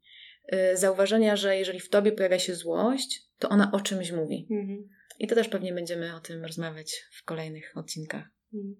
[0.47, 4.47] E, zauważenia, że jeżeli w tobie pojawia się złość, to ona o czymś mówi.
[4.51, 4.89] Mhm.
[5.19, 8.29] I to też pewnie będziemy o tym rozmawiać w kolejnych odcinkach.
[8.53, 8.75] Mhm.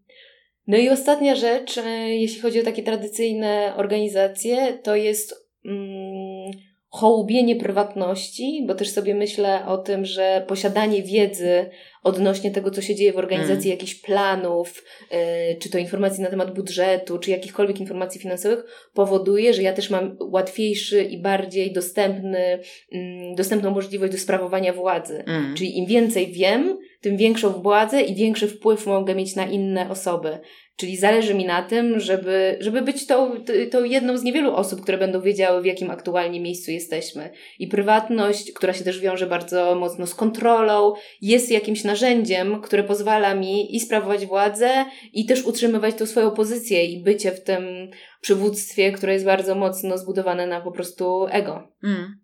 [0.68, 6.52] No i ostatnia rzecz, e, jeśli chodzi o takie tradycyjne organizacje, to jest mm,
[6.88, 11.70] hołubienie prywatności, bo też sobie myślę o tym, że posiadanie wiedzy
[12.06, 13.78] odnośnie tego, co się dzieje w organizacji, mm.
[13.78, 15.18] jakichś planów, yy,
[15.60, 20.18] czy to informacji na temat budżetu, czy jakichkolwiek informacji finansowych, powoduje, że ja też mam
[20.20, 22.60] łatwiejszy i bardziej dostępny,
[22.92, 23.00] yy,
[23.36, 25.24] dostępną możliwość do sprawowania władzy.
[25.28, 25.56] Mm.
[25.56, 30.40] Czyli im więcej wiem, tym większą władzę i większy wpływ mogę mieć na inne osoby.
[30.76, 33.32] Czyli zależy mi na tym, żeby, żeby być tą,
[33.72, 37.30] tą jedną z niewielu osób, które będą wiedziały, w jakim aktualnie miejscu jesteśmy.
[37.60, 43.36] I prywatność, która się też wiąże bardzo mocno z kontrolą, jest jakimś narzędziem, które pozwala
[43.36, 47.90] mi i sprawować władzę, i też utrzymywać tą swoją pozycję i bycie w tym
[48.22, 51.72] przywództwie, które jest bardzo mocno zbudowane na po prostu ego.
[51.84, 52.20] Mm.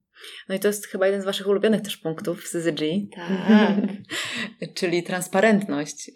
[0.50, 2.82] No i to jest chyba jeden z Waszych ulubionych też punktów w CZG.
[3.16, 3.76] Tak.
[4.78, 6.12] Czyli transparentność,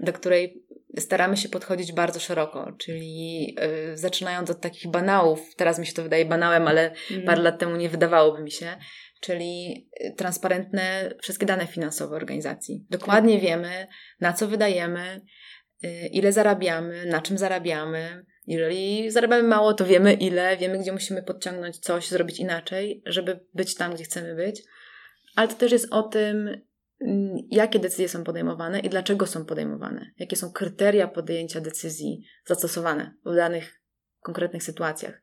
[0.00, 0.64] do której
[0.98, 6.02] staramy się podchodzić bardzo szeroko, czyli yy, zaczynając od takich banałów, teraz mi się to
[6.02, 7.22] wydaje banałem, ale mm.
[7.22, 8.76] parę lat temu nie wydawałoby mi się,
[9.20, 12.86] czyli y, transparentne wszystkie dane finansowe organizacji.
[12.90, 13.42] Dokładnie tak.
[13.42, 13.86] wiemy,
[14.20, 15.20] na co wydajemy,
[15.82, 18.24] yy, ile zarabiamy, na czym zarabiamy.
[18.46, 23.74] Jeżeli zarabiamy mało, to wiemy ile, wiemy, gdzie musimy podciągnąć coś, zrobić inaczej, żeby być
[23.74, 24.62] tam, gdzie chcemy być.
[25.36, 26.60] Ale to też jest o tym,
[27.00, 33.14] Mm, jakie decyzje są podejmowane i dlaczego są podejmowane, jakie są kryteria podjęcia decyzji zastosowane
[33.24, 33.80] w danych
[34.20, 35.22] konkretnych sytuacjach,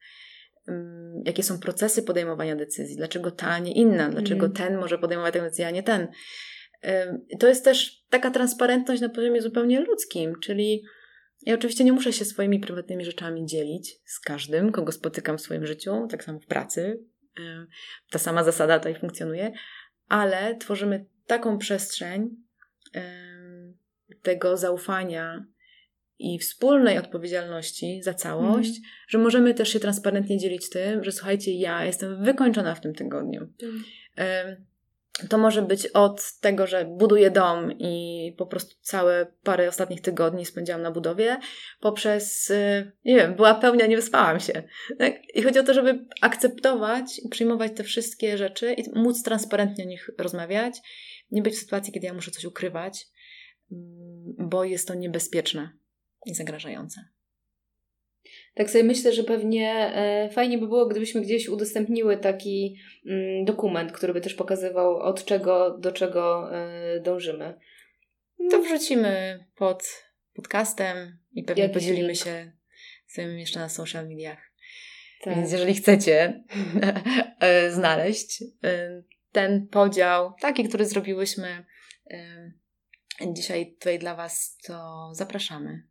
[1.25, 4.57] jakie są procesy podejmowania decyzji, dlaczego ta, a nie inna, dlaczego mm.
[4.57, 6.07] ten może podejmować tę decyzję, a nie ten.
[7.39, 10.83] To jest też taka transparentność na poziomie zupełnie ludzkim, czyli
[11.41, 15.65] ja oczywiście nie muszę się swoimi prywatnymi rzeczami dzielić z każdym, kogo spotykam w swoim
[15.65, 16.99] życiu, tak samo w pracy.
[18.11, 19.51] Ta sama zasada tutaj funkcjonuje,
[20.07, 22.29] ale tworzymy taką przestrzeń
[24.21, 25.45] tego zaufania
[26.19, 28.81] i wspólnej odpowiedzialności za całość, mm.
[29.07, 33.47] że możemy też się transparentnie dzielić tym, że słuchajcie, ja jestem wykończona w tym tygodniu.
[34.17, 34.65] Mm.
[35.29, 40.45] To może być od tego, że buduję dom i po prostu całe parę ostatnich tygodni
[40.45, 41.37] spędziłam na budowie,
[41.79, 44.63] poprzez, y, nie wiem, była pełnia, nie wyspałam się.
[44.99, 45.13] Tak?
[45.35, 49.87] I chodzi o to, żeby akceptować i przyjmować te wszystkie rzeczy i móc transparentnie o
[49.87, 50.81] nich rozmawiać
[51.31, 53.07] nie być w sytuacji, kiedy ja muszę coś ukrywać,
[53.71, 55.69] mm, bo jest to niebezpieczne
[56.25, 57.05] i zagrażające.
[58.55, 63.91] Tak sobie myślę, że pewnie e, fajnie by było, gdybyśmy gdzieś udostępniły taki mm, dokument,
[63.91, 67.59] który by też pokazywał, od czego do czego e, dążymy.
[68.51, 70.03] To wrzucimy pod
[70.33, 72.23] podcastem i pewnie Jakiś podzielimy link.
[72.23, 72.51] się
[73.07, 74.51] z tym jeszcze na social mediach.
[75.23, 75.35] Tak.
[75.35, 76.43] Więc jeżeli chcecie
[77.39, 78.43] e, znaleźć
[79.31, 81.65] ten podział, taki, który zrobiłyśmy
[83.33, 85.83] dzisiaj tutaj dla Was, to zapraszamy.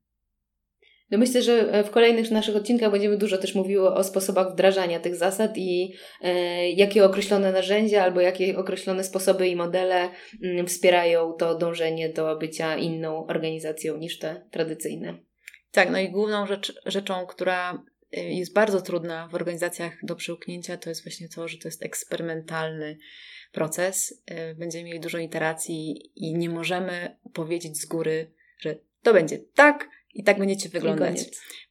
[1.15, 5.01] No myślę, że e, w kolejnych naszych odcinkach będziemy dużo też mówiły o sposobach wdrażania
[5.01, 10.09] tych zasad i e, jakie określone narzędzia albo jakie określone sposoby i modele
[10.43, 15.19] mm, wspierają to dążenie do bycia inną organizacją niż te tradycyjne.
[15.73, 20.77] Tak, no i główną rzecz, rzeczą, która e, jest bardzo trudna w organizacjach do przełknięcia,
[20.77, 22.99] to jest właśnie to, że to jest eksperymentalny
[23.53, 29.39] proces, y, będziemy mieli dużo iteracji i nie możemy powiedzieć z góry, że to będzie
[29.39, 31.19] tak i tak będziecie wyglądać.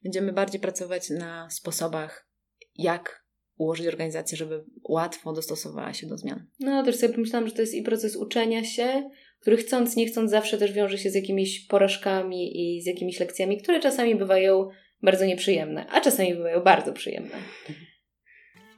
[0.04, 2.28] Będziemy bardziej pracować na sposobach,
[2.76, 3.24] jak
[3.58, 6.48] ułożyć organizację, żeby łatwo dostosowała się do zmian.
[6.60, 10.32] No, też sobie pomyślałam, że to jest i proces uczenia się, który chcąc, nie chcąc
[10.32, 14.70] zawsze też wiąże się z jakimiś porażkami i z jakimiś lekcjami, które czasami bywają
[15.02, 17.36] bardzo nieprzyjemne, a czasami bywają bardzo przyjemne.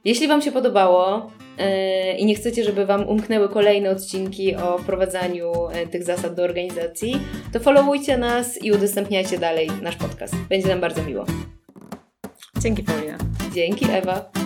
[0.06, 5.52] Jeśli Wam się podobało yy, i nie chcecie, żeby Wam umknęły kolejne odcinki o wprowadzaniu
[5.74, 7.20] yy, tych zasad do organizacji,
[7.52, 10.34] to followujcie nas i udostępniajcie dalej nasz podcast.
[10.48, 11.24] Będzie nam bardzo miło.
[12.58, 13.18] Dzięki Paulina.
[13.54, 14.45] Dzięki Ewa.